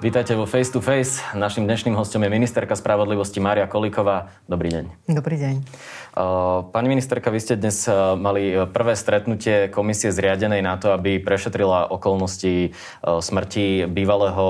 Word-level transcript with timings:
Vítajte 0.00 0.32
vo 0.32 0.48
Face 0.48 0.72
to 0.72 0.80
Face. 0.80 1.20
Našim 1.36 1.68
dnešným 1.68 1.92
hostom 1.92 2.24
je 2.24 2.32
ministerka 2.32 2.72
spravodlivosti 2.72 3.36
Mária 3.36 3.68
Koliková. 3.68 4.32
Dobrý 4.48 4.72
deň. 4.72 5.12
Dobrý 5.12 5.36
deň. 5.36 5.54
Pani 6.72 6.88
ministerka, 6.88 7.28
vy 7.28 7.36
ste 7.36 7.60
dnes 7.60 7.84
mali 8.16 8.56
prvé 8.72 8.96
stretnutie 8.96 9.68
komisie 9.68 10.08
zriadenej 10.08 10.64
na 10.64 10.80
to, 10.80 10.96
aby 10.96 11.20
prešetrila 11.20 11.92
okolnosti 11.92 12.72
smrti 13.04 13.92
bývalého 13.92 14.44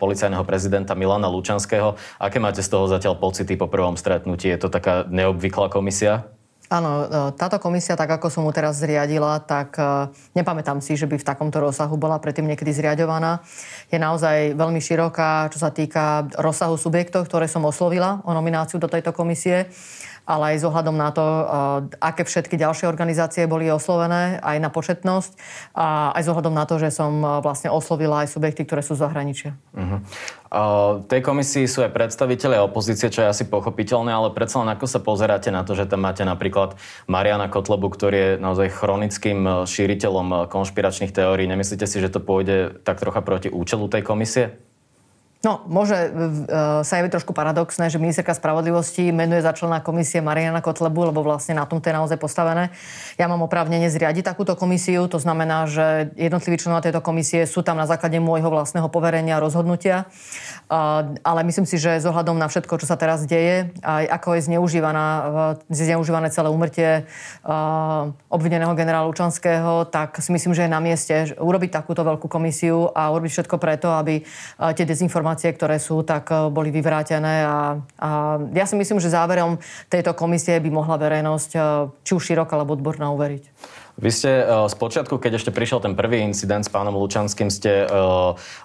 policajného 0.00 0.48
prezidenta 0.48 0.96
Milana 0.96 1.28
Lučanského. 1.28 2.00
Aké 2.16 2.40
máte 2.40 2.64
z 2.64 2.72
toho 2.72 2.88
zatiaľ 2.88 3.20
pocity 3.20 3.60
po 3.60 3.68
prvom 3.68 4.00
stretnutí? 4.00 4.48
Je 4.48 4.64
to 4.64 4.72
taká 4.72 5.04
neobvyklá 5.12 5.68
komisia? 5.68 6.24
Áno, 6.70 7.02
e, 7.02 7.06
táto 7.34 7.58
komisia, 7.58 7.98
tak 7.98 8.06
ako 8.14 8.30
som 8.30 8.46
mu 8.46 8.54
teraz 8.54 8.78
zriadila, 8.78 9.42
tak 9.42 9.74
e, 9.74 10.06
nepamätám 10.38 10.78
si, 10.78 10.94
že 10.94 11.10
by 11.10 11.18
v 11.18 11.26
takomto 11.26 11.58
rozsahu 11.58 11.98
bola 11.98 12.22
predtým 12.22 12.46
niekedy 12.46 12.70
zriadovaná. 12.70 13.42
Je 13.90 13.98
naozaj 13.98 14.54
veľmi 14.54 14.78
široká, 14.78 15.50
čo 15.50 15.58
sa 15.58 15.74
týka 15.74 16.30
rozsahu 16.38 16.78
subjektov, 16.78 17.26
ktoré 17.26 17.50
som 17.50 17.66
oslovila 17.66 18.22
o 18.22 18.30
nomináciu 18.30 18.78
do 18.78 18.86
tejto 18.86 19.10
komisie 19.10 19.66
ale 20.30 20.54
aj 20.54 20.56
s 20.62 20.64
na 20.94 21.10
to, 21.10 21.26
eh, 21.26 21.46
aké 21.98 22.22
všetky 22.22 22.54
ďalšie 22.54 22.86
organizácie 22.86 23.50
boli 23.50 23.66
oslovené, 23.66 24.38
aj 24.38 24.56
na 24.62 24.70
početnosť 24.70 25.34
a 25.74 26.14
aj 26.14 26.22
s 26.22 26.28
na 26.30 26.64
to, 26.70 26.78
že 26.78 26.94
som 26.94 27.12
eh, 27.18 27.28
vlastne 27.42 27.74
oslovila 27.74 28.22
aj 28.22 28.30
subjekty, 28.30 28.62
ktoré 28.62 28.86
sú 28.86 28.94
zahraničia. 28.94 29.58
Uh-huh. 29.74 29.98
Uh, 30.50 31.06
tej 31.06 31.22
komisii 31.22 31.70
sú 31.70 31.86
aj 31.86 31.94
predstaviteľe 31.94 32.58
opozície, 32.58 33.06
čo 33.06 33.22
je 33.22 33.30
asi 33.30 33.46
pochopiteľné, 33.46 34.10
ale 34.10 34.34
predsa 34.34 34.58
len 34.58 34.70
ako 34.74 34.86
sa 34.90 34.98
pozeráte 34.98 35.54
na 35.54 35.62
to, 35.62 35.78
že 35.78 35.86
tam 35.86 36.02
máte 36.02 36.26
napríklad 36.26 36.74
Mariana 37.06 37.46
Kotlebu, 37.46 37.86
ktorý 37.86 38.18
je 38.18 38.30
naozaj 38.42 38.74
chronickým 38.74 39.46
šíriteľom 39.62 40.50
konšpiračných 40.50 41.14
teórií. 41.14 41.46
Nemyslíte 41.46 41.86
si, 41.86 42.02
že 42.02 42.10
to 42.10 42.18
pôjde 42.18 42.82
tak 42.82 42.98
trocha 42.98 43.22
proti 43.22 43.46
účelu 43.46 43.86
tej 43.86 44.02
komisie? 44.02 44.58
No, 45.40 45.64
môže 45.64 45.96
uh, 45.96 46.84
sa 46.84 47.00
javiť 47.00 47.16
trošku 47.16 47.32
paradoxné, 47.32 47.88
že 47.88 47.96
ministerka 47.96 48.36
spravodlivosti 48.36 49.08
menuje 49.08 49.40
za 49.40 49.56
člena 49.56 49.80
komisie 49.80 50.20
Mariana 50.20 50.60
Kotlebu, 50.60 51.08
lebo 51.08 51.24
vlastne 51.24 51.56
na 51.56 51.64
tom 51.64 51.80
to 51.80 51.88
je 51.88 51.96
naozaj 51.96 52.20
postavené. 52.20 52.68
Ja 53.16 53.24
mám 53.24 53.40
oprávnenie 53.48 53.88
zriadiť 53.88 54.20
takúto 54.20 54.52
komisiu, 54.52 55.08
to 55.08 55.16
znamená, 55.16 55.64
že 55.64 56.12
jednotliví 56.20 56.60
členovia 56.60 56.92
tejto 56.92 57.00
komisie 57.00 57.48
sú 57.48 57.64
tam 57.64 57.80
na 57.80 57.88
základe 57.88 58.20
môjho 58.20 58.52
vlastného 58.52 58.92
poverenia 58.92 59.40
a 59.40 59.44
rozhodnutia. 59.44 60.12
Uh, 60.68 61.16
ale 61.24 61.40
myslím 61.48 61.64
si, 61.64 61.80
že 61.80 61.96
s 61.96 62.04
na 62.04 62.44
všetko, 62.44 62.76
čo 62.76 62.84
sa 62.84 63.00
teraz 63.00 63.24
deje, 63.24 63.72
aj 63.80 64.12
ako 64.20 64.36
je 64.36 64.40
uh, 64.44 65.56
zneužívané 65.72 66.28
celé 66.36 66.52
umrtie 66.52 67.08
uh, 67.48 68.12
obvineného 68.28 68.76
generála 68.76 69.08
Lučanského, 69.08 69.88
tak 69.88 70.20
si 70.20 70.36
myslím, 70.36 70.52
že 70.52 70.68
je 70.68 70.74
na 70.76 70.84
mieste 70.84 71.32
urobiť 71.40 71.80
takúto 71.80 72.04
veľkú 72.04 72.28
komisiu 72.28 72.92
a 72.92 73.08
urobiť 73.08 73.40
všetko 73.40 73.56
preto, 73.56 73.88
aby 73.96 74.20
uh, 74.20 74.76
tie 74.76 74.84
dezinformácie 74.84 75.29
informácie, 75.30 75.54
ktoré 75.54 75.78
sú, 75.78 76.02
tak 76.02 76.26
e, 76.34 76.50
boli 76.50 76.74
vyvrátené 76.74 77.46
a, 77.46 77.78
a 78.02 78.10
ja 78.50 78.66
si 78.66 78.74
myslím, 78.74 78.98
že 78.98 79.14
záverom 79.14 79.62
tejto 79.86 80.10
komisie 80.18 80.58
by 80.58 80.70
mohla 80.74 80.98
verejnosť 80.98 81.50
e, 81.54 81.58
či 82.02 82.10
už 82.18 82.22
široká 82.34 82.58
alebo 82.58 82.74
odborná 82.74 83.14
uveriť. 83.14 83.46
Vy 84.00 84.10
ste 84.16 84.48
z 84.48 84.74
e, 84.74 84.80
počiatku, 84.80 85.20
keď 85.20 85.36
ešte 85.36 85.52
prišiel 85.52 85.84
ten 85.84 85.92
prvý 85.92 86.24
incident 86.24 86.64
s 86.64 86.72
pánom 86.72 86.96
Lučanským, 86.96 87.52
ste 87.52 87.84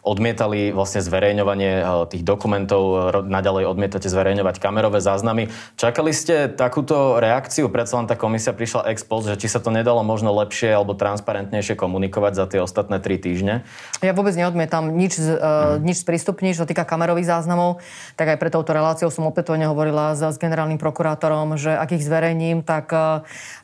odmietali 0.01 0.71
vlastne 0.71 1.03
zverejňovanie 1.03 1.83
tých 2.07 2.23
dokumentov, 2.23 3.11
naďalej 3.27 3.67
odmietate 3.67 4.07
zverejňovať 4.07 4.63
kamerové 4.63 5.03
záznamy. 5.03 5.51
Čakali 5.75 6.15
ste 6.15 6.47
takúto 6.47 7.19
reakciu? 7.19 7.67
Predsa 7.67 7.99
len 7.99 8.07
tá 8.07 8.15
komisia 8.15 8.55
prišla 8.55 8.87
ex 8.95 9.03
post, 9.03 9.27
že 9.27 9.35
či 9.35 9.51
sa 9.51 9.59
to 9.59 9.75
nedalo 9.75 10.07
možno 10.07 10.31
lepšie 10.31 10.71
alebo 10.71 10.95
transparentnejšie 10.95 11.75
komunikovať 11.75 12.33
za 12.39 12.45
tie 12.47 12.59
ostatné 12.63 13.03
tri 13.03 13.19
týždne? 13.19 13.67
Ja 13.99 14.15
vôbec 14.15 14.39
neodmietam 14.39 14.95
nič, 14.95 15.19
mm. 15.19 15.83
nič 15.83 15.99
sprístupniť, 16.07 16.63
čo 16.63 16.69
týka 16.69 16.87
kamerových 16.87 17.27
záznamov. 17.27 17.83
Tak 18.15 18.35
aj 18.35 18.39
pre 18.39 18.47
touto 18.47 18.71
reláciou 18.71 19.11
som 19.11 19.27
opätovne 19.27 19.67
hovorila 19.67 20.15
s, 20.15 20.23
s 20.23 20.39
generálnym 20.39 20.79
prokurátorom, 20.79 21.59
že 21.59 21.75
ak 21.75 21.99
ich 21.99 22.05
zverejním, 22.05 22.63
tak 22.63 22.93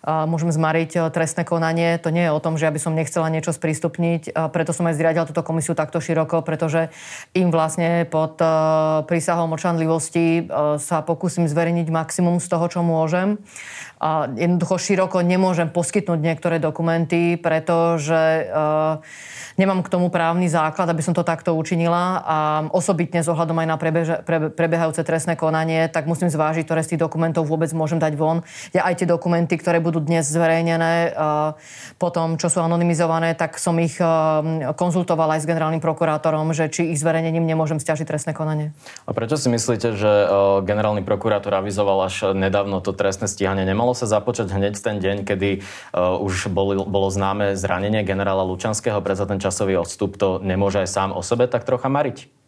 môžem 0.04 0.52
zmariť 0.52 1.14
trestné 1.14 1.48
konanie 1.48 1.61
konanie. 1.62 2.02
To 2.02 2.10
nie 2.10 2.26
je 2.26 2.34
o 2.34 2.42
tom, 2.42 2.58
že 2.58 2.66
ja 2.66 2.74
by 2.74 2.82
som 2.82 2.98
nechcela 2.98 3.30
niečo 3.30 3.54
sprístupniť. 3.54 4.34
Preto 4.50 4.74
som 4.74 4.90
aj 4.90 4.98
zriadila 4.98 5.30
túto 5.30 5.46
komisiu 5.46 5.78
takto 5.78 6.02
široko, 6.02 6.42
pretože 6.42 6.90
im 7.38 7.54
vlastne 7.54 8.10
pod 8.10 8.42
e, 8.42 8.50
prísahou 9.06 9.46
močanlivosti 9.46 10.42
e, 10.42 10.44
sa 10.82 11.06
pokúsim 11.06 11.46
zverejniť 11.46 11.86
maximum 11.94 12.42
z 12.42 12.50
toho, 12.50 12.66
čo 12.66 12.82
môžem. 12.82 13.38
Jednoducho 14.34 14.82
široko 14.82 15.22
nemôžem 15.22 15.70
poskytnúť 15.70 16.18
niektoré 16.18 16.58
dokumenty, 16.58 17.38
pretože 17.38 18.50
uh, 18.50 18.98
nemám 19.62 19.86
k 19.86 19.94
tomu 19.94 20.10
právny 20.10 20.50
základ, 20.50 20.90
aby 20.90 21.06
som 21.06 21.14
to 21.14 21.22
takto 21.22 21.54
učinila 21.54 22.26
a 22.26 22.38
osobitne 22.74 23.22
s 23.22 23.30
ohľadom 23.30 23.62
aj 23.62 23.68
na 23.70 23.78
prebiehajúce 24.58 25.06
trestné 25.06 25.38
konanie, 25.38 25.86
tak 25.86 26.10
musím 26.10 26.34
zvážiť, 26.34 26.66
ktoré 26.66 26.82
z 26.82 26.98
tých 26.98 27.06
dokumentov 27.06 27.46
vôbec 27.46 27.70
môžem 27.78 28.02
dať 28.02 28.18
von. 28.18 28.42
Ja 28.74 28.90
aj 28.90 29.06
tie 29.06 29.08
dokumenty, 29.08 29.54
ktoré 29.62 29.78
budú 29.78 30.02
dnes 30.02 30.26
zverejnené, 30.26 31.14
uh, 31.14 31.54
potom, 32.02 32.42
čo 32.42 32.50
sú 32.50 32.58
anonymizované, 32.58 33.38
tak 33.38 33.62
som 33.62 33.78
ich 33.78 34.02
uh, 34.02 34.74
konzultovala 34.74 35.38
aj 35.38 35.46
s 35.46 35.50
generálnym 35.50 35.78
prokurátorom, 35.78 36.58
že 36.58 36.74
či 36.74 36.90
ich 36.90 36.98
zverejnením 36.98 37.46
nemôžem 37.46 37.78
stiažiť 37.78 38.10
trestné 38.10 38.34
konanie. 38.34 38.74
A 39.06 39.14
prečo 39.14 39.38
si 39.38 39.46
myslíte, 39.46 39.94
že 39.94 40.12
generálny 40.66 41.06
prokurátor 41.06 41.54
avizoval 41.54 42.10
až 42.10 42.34
nedávno 42.34 42.82
to 42.82 42.98
trestné 42.98 43.30
stíhanie? 43.30 43.62
Nemalo 43.62 43.91
malo 43.92 44.00
sa 44.00 44.08
započať 44.08 44.48
hneď 44.56 44.80
ten 44.80 45.04
deň, 45.04 45.28
kedy 45.28 45.60
uh, 45.60 46.16
už 46.24 46.48
bolo, 46.48 46.88
bolo 46.88 47.12
známe 47.12 47.60
zranenie 47.60 48.08
generála 48.08 48.48
Lučanského, 48.48 49.04
predsa 49.04 49.28
ten 49.28 49.36
časový 49.44 49.76
odstup 49.76 50.16
to 50.16 50.40
nemôže 50.40 50.80
aj 50.80 50.88
sám 50.88 51.10
o 51.12 51.20
sebe 51.20 51.52
tak 51.52 51.68
trocha 51.68 51.92
mariť? 51.92 52.41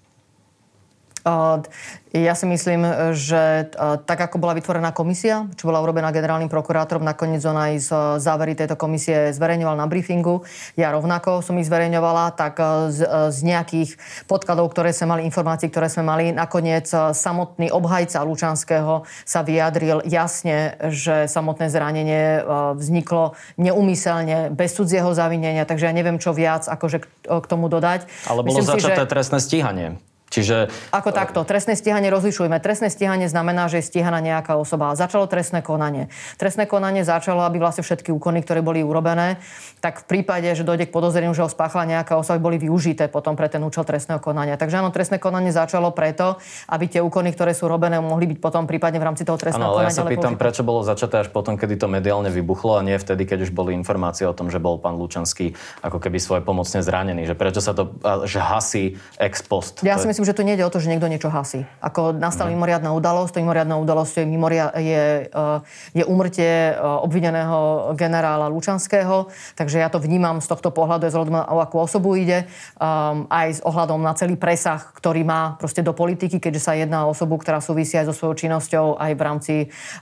Ja 2.13 2.37
si 2.37 2.45
myslím, 2.45 2.85
že 3.17 3.73
tak 4.05 4.19
ako 4.21 4.37
bola 4.37 4.53
vytvorená 4.53 4.93
komisia, 4.93 5.49
čo 5.57 5.71
bola 5.71 5.81
urobená 5.81 6.13
generálnym 6.13 6.51
prokurátorom, 6.51 7.01
nakoniec 7.01 7.41
on 7.47 7.57
aj 7.57 7.73
z 7.79 7.89
závery 8.21 8.53
tejto 8.53 8.77
komisie 8.77 9.33
zverejňoval 9.33 9.73
na 9.73 9.89
briefingu. 9.89 10.45
Ja 10.77 10.93
rovnako 10.93 11.41
som 11.41 11.57
ich 11.57 11.65
zverejňovala, 11.65 12.37
tak 12.37 12.61
z, 12.93 13.07
z 13.33 13.39
nejakých 13.49 13.97
podkladov, 14.29 14.69
ktoré 14.75 14.93
sme 14.93 15.15
mali, 15.15 15.21
informácií, 15.25 15.73
ktoré 15.73 15.89
sme 15.89 16.05
mali, 16.05 16.35
nakoniec 16.35 16.85
samotný 16.93 17.73
obhajca 17.73 18.21
Lučanského 18.21 19.07
sa 19.25 19.41
vyjadril 19.41 20.05
jasne, 20.05 20.77
že 20.93 21.25
samotné 21.25 21.71
zranenie 21.71 22.45
vzniklo 22.77 23.33
neumyselne, 23.57 24.53
bez 24.53 24.77
cudzieho 24.77 25.15
zavinenia, 25.17 25.65
takže 25.65 25.89
ja 25.89 25.95
neviem, 25.95 26.21
čo 26.21 26.29
viac 26.35 26.69
akože 26.69 27.01
k 27.25 27.45
tomu 27.49 27.73
dodať. 27.73 28.05
Ale 28.29 28.45
bolo 28.45 28.59
Myslím 28.61 28.77
začaté 28.77 29.01
si, 29.01 29.07
že... 29.07 29.13
trestné 29.17 29.39
stíhanie. 29.41 29.89
Čiže... 30.33 30.73
Ako 30.89 31.13
takto. 31.13 31.45
Trestné 31.45 31.77
stíhanie 31.77 32.09
rozlišujeme. 32.09 32.57
Trestné 32.57 32.89
stíhanie 32.89 33.29
znamená, 33.29 33.69
že 33.69 33.85
je 33.85 33.85
stíhaná 33.85 34.17
nejaká 34.17 34.57
osoba. 34.57 34.97
Začalo 34.97 35.29
trestné 35.29 35.61
konanie. 35.61 36.09
Trestné 36.41 36.65
konanie 36.65 37.05
začalo, 37.05 37.45
aby 37.45 37.61
vlastne 37.61 37.85
všetky 37.85 38.09
úkony, 38.09 38.41
ktoré 38.41 38.65
boli 38.65 38.81
urobené, 38.81 39.37
tak 39.77 40.01
v 40.01 40.05
prípade, 40.09 40.49
že 40.57 40.65
dojde 40.65 40.89
k 40.89 40.95
podozreniu, 40.95 41.37
že 41.37 41.45
ho 41.45 41.49
spáchala 41.51 41.85
nejaká 41.85 42.17
osoba, 42.17 42.41
boli 42.41 42.57
využité 42.57 43.05
potom 43.13 43.37
pre 43.37 43.45
ten 43.45 43.61
účel 43.61 43.85
trestného 43.85 44.17
konania. 44.17 44.57
Takže 44.57 44.81
áno, 44.81 44.89
trestné 44.89 45.21
konanie 45.21 45.53
začalo 45.53 45.93
preto, 45.93 46.41
aby 46.65 46.89
tie 46.89 47.03
úkony, 47.03 47.29
ktoré 47.29 47.53
sú 47.53 47.69
robené, 47.69 48.01
mohli 48.01 48.25
byť 48.33 48.39
potom 48.41 48.65
prípadne 48.65 48.97
v 48.97 49.05
rámci 49.05 49.21
toho 49.21 49.37
trestného 49.37 49.69
ano, 49.69 49.77
ale 49.77 49.91
konania. 49.91 49.93
Ja 49.93 50.01
sa 50.01 50.09
pýtam, 50.09 50.33
použité. 50.33 50.41
prečo 50.41 50.61
bolo 50.65 50.81
začaté 50.81 51.15
až 51.21 51.29
potom, 51.29 51.59
kedy 51.59 51.77
to 51.77 51.85
mediálne 51.85 52.33
vybuchlo 52.33 52.79
a 52.79 52.81
nie 52.81 52.97
vtedy, 52.97 53.29
keď 53.29 53.45
už 53.45 53.51
boli 53.53 53.77
informácie 53.77 54.25
o 54.25 54.33
tom, 54.33 54.49
že 54.49 54.57
bol 54.57 54.81
pán 54.81 54.97
Lučanský 54.97 55.53
ako 55.85 56.01
keby 56.01 56.17
svoje 56.17 56.41
pomocne 56.41 56.81
zranený. 56.81 57.29
Že 57.29 57.35
prečo 57.37 57.61
sa 57.61 57.77
to 57.77 57.93
že 58.23 58.39
hasí 58.39 58.95
ex 59.19 59.43
post? 59.43 59.83
Ja 59.83 59.99
si 59.99 60.07
myslím, 60.07 60.22
že 60.23 60.35
to 60.35 60.43
nejde 60.43 60.63
o 60.63 60.71
to, 60.71 60.79
že 60.79 60.89
niekto 60.89 61.11
niečo 61.11 61.29
hasí. 61.29 61.67
Ako 61.83 62.15
nastala 62.15 62.49
mm. 62.49 62.55
mimoriadná 62.55 62.89
udalosť, 62.95 63.35
to 63.35 63.41
mimoriadná 63.43 63.75
udalosť 63.79 64.23
je, 64.23 64.25
mimoria, 64.25 64.71
je, 64.79 65.27
eh, 65.27 65.57
je 65.93 66.03
umrtie 66.07 66.73
eh, 66.73 66.77
obvineného 66.79 67.91
generála 67.93 68.47
Lučanského, 68.47 69.27
takže 69.59 69.83
ja 69.83 69.91
to 69.91 69.99
vnímam 69.99 70.39
z 70.39 70.47
tohto 70.47 70.71
pohľadu, 70.71 71.11
z 71.11 71.15
ohľadom 71.19 71.37
o 71.51 71.57
akú 71.59 71.77
osobu 71.83 72.15
ide, 72.15 72.47
um, 72.79 73.27
aj 73.27 73.59
s 73.59 73.61
ohľadom 73.61 73.99
na 73.99 74.15
celý 74.15 74.39
presah, 74.39 74.79
ktorý 74.79 75.27
má 75.27 75.59
proste 75.59 75.83
do 75.83 75.91
politiky, 75.91 76.39
keďže 76.39 76.61
sa 76.61 76.73
jedná 76.73 77.05
o 77.05 77.11
osobu, 77.11 77.37
ktorá 77.37 77.59
súvisí 77.59 77.99
aj 77.99 78.09
so 78.09 78.15
svojou 78.15 78.35
činnosťou 78.39 78.85
aj 78.97 79.11
v 79.13 79.21
rámci, 79.21 79.55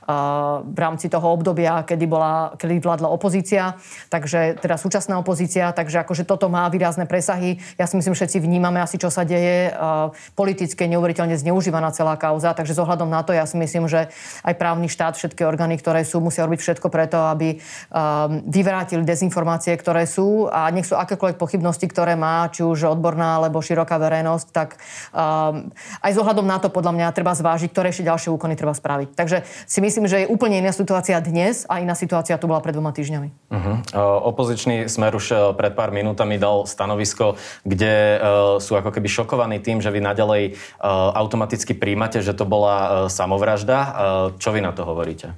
uh, 0.08 0.62
v 0.64 0.80
rámci 0.80 1.10
toho 1.10 1.34
obdobia, 1.34 1.84
kedy, 1.84 2.06
bola, 2.06 2.54
kedy 2.56 2.80
vládla 2.80 3.10
opozícia, 3.10 3.76
takže 4.14 4.62
teda 4.62 4.78
súčasná 4.78 5.18
opozícia, 5.18 5.72
takže 5.74 6.04
akože 6.06 6.24
toto 6.28 6.48
má 6.48 6.68
výrazné 6.70 7.10
presahy. 7.10 7.58
Ja 7.76 7.90
si 7.90 7.98
myslím, 7.98 8.14
všetci 8.14 8.38
vnímame 8.40 8.80
asi, 8.84 9.02
čo 9.02 9.10
sa 9.10 9.26
deje. 9.26 9.74
Uh, 9.74 10.11
politické 10.34 10.88
neuveriteľne 10.88 11.36
zneužívaná 11.38 11.92
celá 11.96 12.18
kauza, 12.18 12.54
takže 12.56 12.76
s 12.76 12.80
ohľadom 12.82 13.10
na 13.10 13.24
to 13.24 13.32
ja 13.32 13.46
si 13.46 13.60
myslím, 13.60 13.88
že 13.88 14.12
aj 14.44 14.54
právny 14.60 14.88
štát, 14.92 15.16
všetky 15.16 15.46
orgány, 15.46 15.78
ktoré 15.78 16.04
sú, 16.04 16.20
musia 16.22 16.46
robiť 16.48 16.60
všetko 16.62 16.88
preto, 16.92 17.18
aby 17.32 17.62
vyvrátili 18.48 19.06
dezinformácie, 19.06 19.76
ktoré 19.78 20.04
sú 20.10 20.52
a 20.52 20.68
nech 20.74 20.90
sú 20.90 20.98
akékoľvek 20.98 21.38
pochybnosti, 21.40 21.88
ktoré 21.88 22.20
má, 22.20 22.50
či 22.52 22.66
už 22.66 22.92
odborná 22.92 23.40
alebo 23.40 23.64
široká 23.64 23.96
verejnosť, 24.02 24.48
tak 24.52 24.82
aj 26.02 26.12
s 26.12 26.18
ohľadom 26.20 26.44
na 26.44 26.60
to 26.60 26.68
podľa 26.68 26.92
mňa 26.98 27.08
treba 27.16 27.32
zvážiť, 27.32 27.70
ktoré 27.72 27.96
ešte 27.96 28.08
ďalšie 28.08 28.30
úkony 28.34 28.60
treba 28.60 28.76
spraviť. 28.76 29.16
Takže 29.16 29.48
si 29.48 29.80
myslím, 29.80 30.10
že 30.10 30.26
je 30.26 30.32
úplne 30.32 30.60
iná 30.60 30.74
situácia 30.74 31.16
dnes 31.22 31.64
a 31.70 31.80
iná 31.80 31.96
situácia 31.96 32.36
tu 32.42 32.50
bola 32.50 32.60
pred 32.60 32.76
dvoma 32.76 32.92
týždňami. 32.92 33.30
Uh-huh. 33.54 33.76
Opozičný 34.34 34.90
smer 34.90 35.16
už 35.16 35.56
pred 35.56 35.78
pár 35.78 35.94
minútami 35.94 36.42
dal 36.42 36.66
stanovisko, 36.66 37.38
kde 37.64 38.18
sú 38.60 38.74
ako 38.76 38.90
keby 38.92 39.08
šokovaní 39.08 39.58
tým, 39.62 39.80
že 39.80 39.94
vy 39.94 40.01
naďalej 40.02 40.44
e, 40.50 40.52
automaticky 41.16 41.78
príjmate, 41.78 42.20
že 42.26 42.34
to 42.34 42.44
bola 42.50 43.08
samovražda. 43.08 43.80
Čo 44.42 44.50
vy 44.52 44.60
na 44.66 44.74
to 44.74 44.84
hovoríte? 44.84 45.32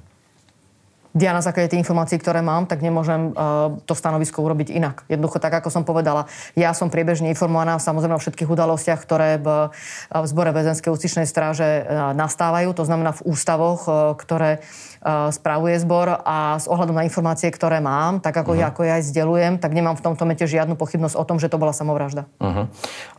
ja 1.14 1.30
na 1.30 1.38
základe 1.38 1.70
tých 1.70 1.86
informácií, 1.86 2.18
ktoré 2.18 2.42
mám, 2.42 2.66
tak 2.66 2.82
nemôžem 2.82 3.30
uh, 3.30 3.78
to 3.86 3.94
stanovisko 3.94 4.42
urobiť 4.42 4.74
inak. 4.74 5.06
Jednoducho 5.06 5.38
tak, 5.38 5.62
ako 5.62 5.70
som 5.70 5.86
povedala, 5.86 6.26
ja 6.58 6.74
som 6.74 6.90
priebežne 6.90 7.30
informovaná 7.30 7.78
samozrejme 7.78 8.18
o 8.18 8.22
všetkých 8.22 8.50
udalostiach, 8.50 8.98
ktoré 8.98 9.38
v, 9.38 9.70
v 10.10 10.26
zbore 10.26 10.50
väzenskej 10.50 10.90
ústičnej 10.90 11.30
stráže 11.30 11.86
uh, 11.86 12.10
nastávajú, 12.18 12.74
to 12.74 12.82
znamená 12.82 13.14
v 13.14 13.30
ústavoch, 13.30 13.86
uh, 13.86 14.18
ktoré 14.18 14.66
spravuje 15.04 15.76
zbor 15.84 16.24
a 16.24 16.56
s 16.56 16.64
ohľadom 16.64 16.96
na 16.96 17.04
informácie, 17.04 17.52
ktoré 17.52 17.84
mám, 17.84 18.24
tak 18.24 18.32
ako, 18.32 18.56
uh-huh. 18.56 18.64
ja, 18.64 18.72
ako 18.72 18.82
ja 18.88 18.94
aj 18.96 19.04
zdelujem, 19.12 19.60
tak 19.60 19.76
nemám 19.76 20.00
v 20.00 20.04
tomto 20.04 20.24
mete 20.24 20.48
žiadnu 20.48 20.80
pochybnosť 20.80 21.16
o 21.20 21.24
tom, 21.28 21.36
že 21.36 21.52
to 21.52 21.60
bola 21.60 21.76
samovražda. 21.76 22.24
Uh-huh. 22.40 22.64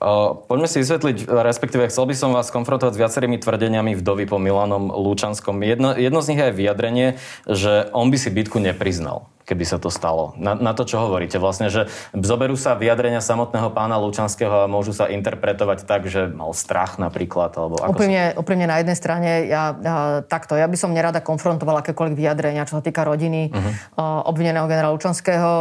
Uh, 0.01 0.33
poďme 0.49 0.65
si 0.65 0.81
vysvetliť, 0.81 1.29
respektíve 1.29 1.85
chcel 1.93 2.09
by 2.09 2.15
som 2.17 2.33
vás 2.33 2.49
konfrontovať 2.49 2.97
s 2.97 3.01
viacerými 3.01 3.37
tvrdeniami 3.37 3.93
vdovy 4.01 4.25
po 4.25 4.41
Milanom 4.41 4.89
Lúčanskom. 4.89 5.61
Jedno, 5.61 5.93
jedno 5.93 6.19
z 6.25 6.29
nich 6.33 6.39
je 6.41 6.47
aj 6.49 6.55
vyjadrenie, 6.57 7.07
že 7.45 7.93
on 7.93 8.09
by 8.09 8.17
si 8.17 8.33
bitku 8.33 8.57
nepriznal 8.57 9.29
keby 9.45 9.63
sa 9.63 9.77
to 9.77 9.93
stalo. 9.93 10.33
Na, 10.41 10.57
na 10.57 10.73
to, 10.73 10.89
čo 10.89 10.97
hovoríte 10.97 11.37
vlastne, 11.37 11.69
že 11.69 11.85
zoberú 12.17 12.57
sa 12.57 12.73
vyjadrenia 12.73 13.21
samotného 13.21 13.69
pána 13.69 14.01
Lučanského 14.01 14.65
a 14.65 14.71
môžu 14.71 14.91
sa 14.91 15.05
interpretovať 15.05 15.85
tak, 15.85 16.09
že 16.09 16.33
mal 16.33 16.49
strach 16.57 16.97
napríklad, 16.97 17.53
alebo 17.53 17.77
ako 17.77 17.93
úplne, 17.93 18.33
sa... 18.33 18.41
úplne 18.41 18.65
na 18.65 18.81
jednej 18.81 18.97
strane, 18.97 19.29
ja, 19.45 19.77
ja, 19.77 19.95
takto, 20.25 20.57
ja 20.57 20.65
by 20.65 20.73
som 20.73 20.97
nerada 20.97 21.21
konfrontovala 21.21 21.85
akékoľvek 21.85 22.17
vyjadrenia, 22.17 22.65
čo 22.65 22.81
sa 22.81 22.83
týka 22.83 23.05
rodiny 23.05 23.53
uh-huh. 23.53 23.61
uh, 24.01 24.21
obvineného 24.25 24.65
generála 24.65 24.97
Lučanského, 24.97 25.53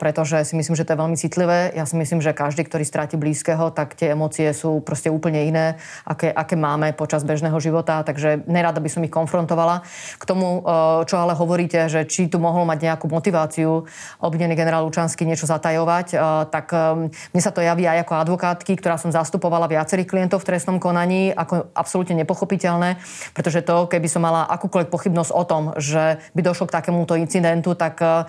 pretože 0.00 0.40
si 0.48 0.56
myslím, 0.56 0.72
že 0.72 0.88
to 0.88 0.96
je 0.96 1.02
veľmi 1.04 1.16
citlivé. 1.20 1.76
Ja 1.76 1.84
si 1.84 2.00
myslím, 2.00 2.24
že 2.24 2.32
každý, 2.32 2.64
ktorý 2.64 2.88
stráti 2.88 3.20
blízkeho, 3.20 3.68
tak 3.76 3.98
tie 4.00 4.16
emócie 4.16 4.48
sú 4.56 4.80
proste 4.80 5.12
úplne 5.12 5.44
iné, 5.44 5.76
aké, 6.08 6.32
aké 6.32 6.56
máme 6.56 6.96
počas 6.96 7.20
bežného 7.20 7.60
života, 7.60 8.00
takže 8.00 8.48
nerada 8.48 8.80
by 8.80 8.88
som 8.88 9.04
ich 9.04 9.12
konfrontovala. 9.12 9.84
K 10.16 10.24
tomu, 10.24 10.64
čo 11.04 11.14
ale 11.20 11.36
hovoríte, 11.36 11.90
že 11.92 12.08
či 12.08 12.32
tu 12.32 12.40
mohol 12.40 12.64
mať 12.64 12.88
nejakú 12.88 13.09
motiváciu 13.10 13.84
obvinený 14.22 14.54
generál 14.54 14.86
Lučanský 14.86 15.26
niečo 15.26 15.50
zatajovať, 15.50 16.06
eh, 16.14 16.18
tak 16.48 16.70
eh, 16.72 17.10
mne 17.10 17.42
sa 17.42 17.50
to 17.50 17.60
javí 17.60 17.84
aj 17.84 18.06
ako 18.06 18.14
advokátky, 18.22 18.72
ktorá 18.78 18.96
som 18.96 19.10
zastupovala 19.10 19.66
viacerých 19.66 20.06
klientov 20.06 20.42
v 20.42 20.54
trestnom 20.54 20.78
konaní, 20.78 21.34
ako 21.34 21.74
absolútne 21.74 22.14
nepochopiteľné, 22.22 23.00
pretože 23.34 23.66
to, 23.66 23.90
keby 23.90 24.06
som 24.06 24.22
mala 24.22 24.46
akúkoľvek 24.46 24.90
pochybnosť 24.92 25.30
o 25.34 25.44
tom, 25.44 25.62
že 25.76 26.22
by 26.32 26.40
došlo 26.40 26.70
k 26.70 26.76
takémuto 26.78 27.18
incidentu, 27.18 27.74
tak 27.74 27.98
eh, 28.00 28.24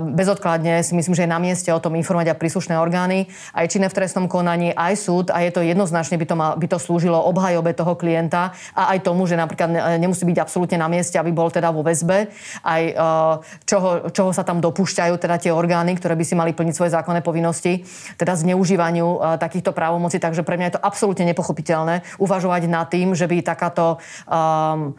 bezodkladne 0.00 0.80
si 0.80 0.96
myslím, 0.96 1.14
že 1.14 1.24
je 1.26 1.30
na 1.30 1.40
mieste 1.42 1.68
o 1.68 1.82
tom 1.82 1.94
informovať 1.98 2.32
aj 2.32 2.38
príslušné 2.40 2.74
orgány, 2.78 3.28
aj 3.52 3.66
činné 3.68 3.92
v 3.92 3.96
trestnom 3.96 4.26
konaní, 4.30 4.72
aj 4.72 4.94
súd 4.96 5.26
a 5.34 5.42
je 5.44 5.50
to 5.52 5.60
jednoznačne 5.60 6.16
by 6.16 6.26
to, 6.26 6.34
mal, 6.38 6.50
by 6.56 6.66
to 6.70 6.78
slúžilo 6.80 7.18
obhajobe 7.28 7.74
toho 7.74 7.98
klienta 7.98 8.56
a 8.72 8.96
aj 8.96 9.04
tomu, 9.04 9.26
že 9.28 9.36
napríklad 9.36 9.98
nemusí 9.98 10.24
byť 10.24 10.38
absolútne 10.40 10.78
na 10.80 10.88
mieste, 10.88 11.18
aby 11.18 11.34
bol 11.34 11.50
teda 11.52 11.74
vo 11.74 11.82
väzbe, 11.82 12.30
aj 12.64 12.82
čoho, 13.98 14.28
čoho 14.28 14.30
sa 14.30 14.46
tam 14.46 14.62
dopúšťajú 14.62 15.14
teda 15.18 15.36
tie 15.42 15.50
orgány, 15.50 15.98
ktoré 15.98 16.14
by 16.14 16.24
si 16.24 16.38
mali 16.38 16.54
plniť 16.54 16.74
svoje 16.74 16.94
zákonné 16.94 17.20
povinnosti, 17.24 17.82
teda 18.14 18.38
zneužívaniu 18.38 19.06
uh, 19.06 19.18
takýchto 19.40 19.74
právomocí. 19.74 20.22
Takže 20.22 20.46
pre 20.46 20.54
mňa 20.54 20.66
je 20.70 20.74
to 20.78 20.84
absolútne 20.84 21.24
nepochopiteľné 21.26 22.06
uvažovať 22.22 22.62
nad 22.70 22.86
tým, 22.86 23.16
že 23.18 23.26
by 23.26 23.42
takáto 23.42 23.98
um, 24.28 24.94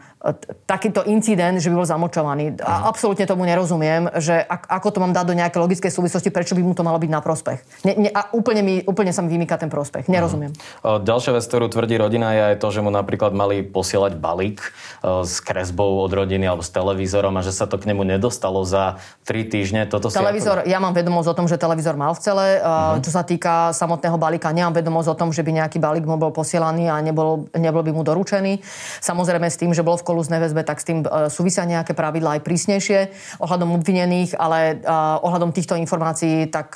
takýto 0.68 1.00
incident, 1.08 1.56
že 1.64 1.72
by 1.72 1.80
bol 1.80 1.88
zamočovaný. 1.88 2.60
A 2.60 2.72
mhm. 2.80 2.82
absolútne 2.92 3.24
tomu 3.24 3.48
nerozumiem, 3.48 4.12
že 4.20 4.44
ako 4.50 4.88
to 4.92 4.98
mám 5.00 5.16
dať 5.16 5.24
do 5.24 5.34
nejakej 5.38 5.60
logickej 5.60 5.90
súvislosti, 5.92 6.28
prečo 6.28 6.52
by 6.52 6.60
mu 6.60 6.76
to 6.76 6.84
malo 6.84 7.00
byť 7.00 7.10
na 7.10 7.20
prospech. 7.24 7.58
Ne, 7.88 7.92
ne, 7.96 8.10
a 8.12 8.28
úplne, 8.36 8.60
mi, 8.60 8.74
úplne 8.84 9.16
sa 9.16 9.24
mi 9.24 9.32
vymýka 9.32 9.56
ten 9.56 9.72
prospech. 9.72 10.12
Nerozumiem. 10.12 10.52
Uh-huh. 10.52 11.00
Ďalšia 11.00 11.40
vec, 11.40 11.44
ktorú 11.48 11.72
tvrdí 11.72 11.96
rodina, 11.96 12.36
je 12.36 12.42
aj 12.52 12.56
to, 12.60 12.68
že 12.68 12.80
mu 12.84 12.92
napríklad 12.92 13.32
mali 13.32 13.64
posielať 13.64 14.20
balík 14.20 14.60
uh, 14.60 15.24
s 15.24 15.40
kresbou 15.40 16.04
od 16.04 16.12
rodiny 16.12 16.44
alebo 16.44 16.60
s 16.60 16.72
televízorom 16.72 17.32
a 17.40 17.44
že 17.44 17.56
sa 17.56 17.64
to 17.64 17.80
k 17.80 17.88
nemu 17.88 18.04
nedostalo 18.04 18.60
za 18.66 18.89
tri 19.22 19.46
týždne. 19.46 19.86
Toto 19.86 20.08
televízor, 20.10 20.64
ako... 20.64 20.70
ja 20.70 20.78
mám 20.80 20.94
vedomosť 20.96 21.28
o 21.30 21.34
tom, 21.36 21.46
že 21.46 21.60
televízor 21.60 21.94
mal 21.94 22.16
v 22.16 22.20
cele. 22.22 22.46
Uh-huh. 22.58 22.98
Čo 22.98 23.10
sa 23.12 23.22
týka 23.22 23.70
samotného 23.76 24.16
balíka, 24.16 24.50
nemám 24.50 24.78
vedomosť 24.78 25.08
o 25.12 25.16
tom, 25.18 25.30
že 25.30 25.44
by 25.44 25.62
nejaký 25.62 25.78
balík 25.78 26.04
mu 26.06 26.18
bol 26.18 26.34
posielaný 26.34 26.90
a 26.90 26.98
nebol, 27.02 27.50
nebol 27.54 27.82
by 27.84 27.92
mu 27.94 28.02
doručený. 28.02 28.62
Samozrejme 29.02 29.46
s 29.46 29.60
tým, 29.60 29.70
že 29.70 29.86
bol 29.86 29.98
v 29.98 30.06
kolúznej 30.06 30.40
väzbe, 30.42 30.66
tak 30.66 30.82
s 30.82 30.88
tým 30.88 31.04
e, 31.04 31.28
súvisia 31.30 31.62
nejaké 31.68 31.92
pravidlá 31.92 32.38
aj 32.38 32.44
prísnejšie 32.46 32.98
ohľadom 33.38 33.78
obvinených, 33.80 34.34
ale 34.38 34.80
e, 34.80 34.94
ohľadom 35.20 35.52
týchto 35.52 35.76
informácií, 35.76 36.48
tak 36.50 36.72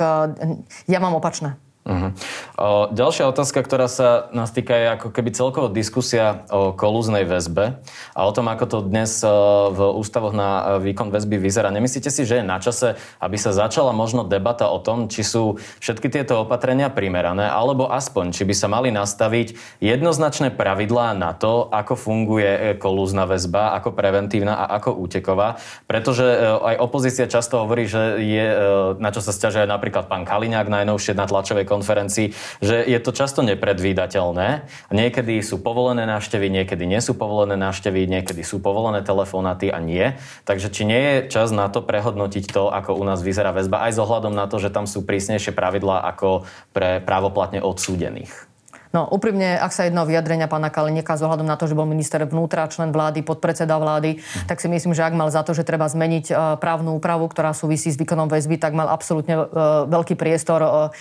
ja 0.88 0.98
mám 0.98 1.14
opačné. 1.16 1.56
Uh-huh. 1.84 2.16
O, 2.56 2.88
ďalšia 2.96 3.28
otázka, 3.28 3.60
ktorá 3.60 3.92
sa 3.92 4.32
nás 4.32 4.48
týka, 4.56 4.72
je 4.72 4.86
ako 4.96 5.12
keby 5.12 5.36
celkovo 5.36 5.68
diskusia 5.68 6.48
o 6.48 6.72
kolúznej 6.72 7.28
väzbe 7.28 7.76
a 8.16 8.20
o 8.24 8.32
tom, 8.32 8.48
ako 8.48 8.64
to 8.64 8.78
dnes 8.88 9.20
v 9.68 9.80
ústavoch 9.92 10.32
na 10.32 10.80
výkon 10.80 11.12
väzby 11.12 11.36
vyzerá. 11.36 11.68
Nemyslíte 11.68 12.08
si, 12.08 12.24
že 12.24 12.40
je 12.40 12.44
na 12.44 12.56
čase, 12.56 12.96
aby 13.20 13.36
sa 13.36 13.52
začala 13.52 13.92
možno 13.92 14.24
debata 14.24 14.72
o 14.72 14.80
tom, 14.80 15.12
či 15.12 15.20
sú 15.20 15.60
všetky 15.84 16.08
tieto 16.08 16.48
opatrenia 16.48 16.88
primerané, 16.88 17.52
alebo 17.52 17.92
aspoň, 17.92 18.32
či 18.32 18.48
by 18.48 18.54
sa 18.56 18.72
mali 18.72 18.88
nastaviť 18.88 19.78
jednoznačné 19.84 20.56
pravidlá 20.56 21.12
na 21.12 21.36
to, 21.36 21.68
ako 21.68 22.00
funguje 22.00 22.48
e, 22.48 22.60
kolúzna 22.80 23.28
väzba, 23.28 23.76
ako 23.76 23.92
preventívna 23.92 24.56
a 24.56 24.80
ako 24.80 24.96
úteková. 25.04 25.60
Pretože 25.84 26.24
e, 26.24 26.36
aj 26.72 26.76
opozícia 26.80 27.28
často 27.28 27.60
hovorí, 27.60 27.84
že 27.84 28.24
je, 28.24 28.46
e, 28.48 28.56
na 28.96 29.12
čo 29.12 29.20
sa 29.20 29.36
stiažuje 29.36 29.68
napríklad 29.68 30.08
pán 30.08 30.24
Kaliňák 30.24 30.72
najnovšie 30.72 31.12
na 31.12 31.28
tlačovej 31.28 31.73
konferencii, 31.74 32.30
že 32.62 32.86
je 32.86 32.98
to 33.02 33.10
často 33.10 33.42
nepredvídateľné. 33.42 34.70
Niekedy 34.94 35.42
sú 35.42 35.58
povolené 35.58 36.06
návštevy, 36.06 36.46
niekedy 36.46 36.86
nie 36.86 37.02
sú 37.02 37.18
povolené 37.18 37.58
návštevy, 37.58 38.06
niekedy 38.06 38.46
sú 38.46 38.62
povolené 38.62 39.02
telefonáty 39.02 39.74
a 39.74 39.82
nie. 39.82 40.14
Takže 40.46 40.70
či 40.70 40.86
nie 40.86 41.00
je 41.02 41.16
čas 41.34 41.50
na 41.50 41.66
to 41.66 41.82
prehodnotiť 41.82 42.44
to, 42.54 42.70
ako 42.70 42.94
u 42.94 43.02
nás 43.02 43.18
vyzerá 43.26 43.50
väzba, 43.50 43.82
aj 43.90 43.98
s 43.98 44.00
na 44.30 44.46
to, 44.46 44.62
že 44.62 44.70
tam 44.70 44.86
sú 44.86 45.02
prísnejšie 45.02 45.50
pravidlá 45.50 46.06
ako 46.14 46.46
pre 46.70 47.02
právoplatne 47.02 47.58
odsúdených? 47.58 48.53
No 48.94 49.10
úprimne, 49.10 49.58
ak 49.58 49.74
sa 49.74 49.90
jedno 49.90 50.06
vyjadrenia 50.06 50.46
pána 50.46 50.70
Kalinika 50.70 51.18
z 51.18 51.26
ohľadom 51.26 51.50
na 51.50 51.58
to, 51.58 51.66
že 51.66 51.74
bol 51.74 51.82
minister 51.82 52.22
vnútra, 52.22 52.70
člen 52.70 52.94
vlády, 52.94 53.26
podpredseda 53.26 53.74
vlády, 53.74 54.22
tak 54.46 54.62
si 54.62 54.70
myslím, 54.70 54.94
že 54.94 55.02
ak 55.02 55.18
mal 55.18 55.26
za 55.34 55.42
to, 55.42 55.50
že 55.50 55.66
treba 55.66 55.90
zmeniť 55.90 56.30
uh, 56.30 56.54
právnu 56.62 56.94
úpravu, 56.94 57.26
ktorá 57.26 57.50
súvisí 57.50 57.90
s 57.90 57.98
výkonom 57.98 58.30
väzby, 58.30 58.54
tak 58.62 58.70
mal 58.70 58.86
absolútne 58.86 59.34
uh, 59.34 59.82
veľký 59.90 60.14
priestor 60.14 60.62
uh, 60.62 60.94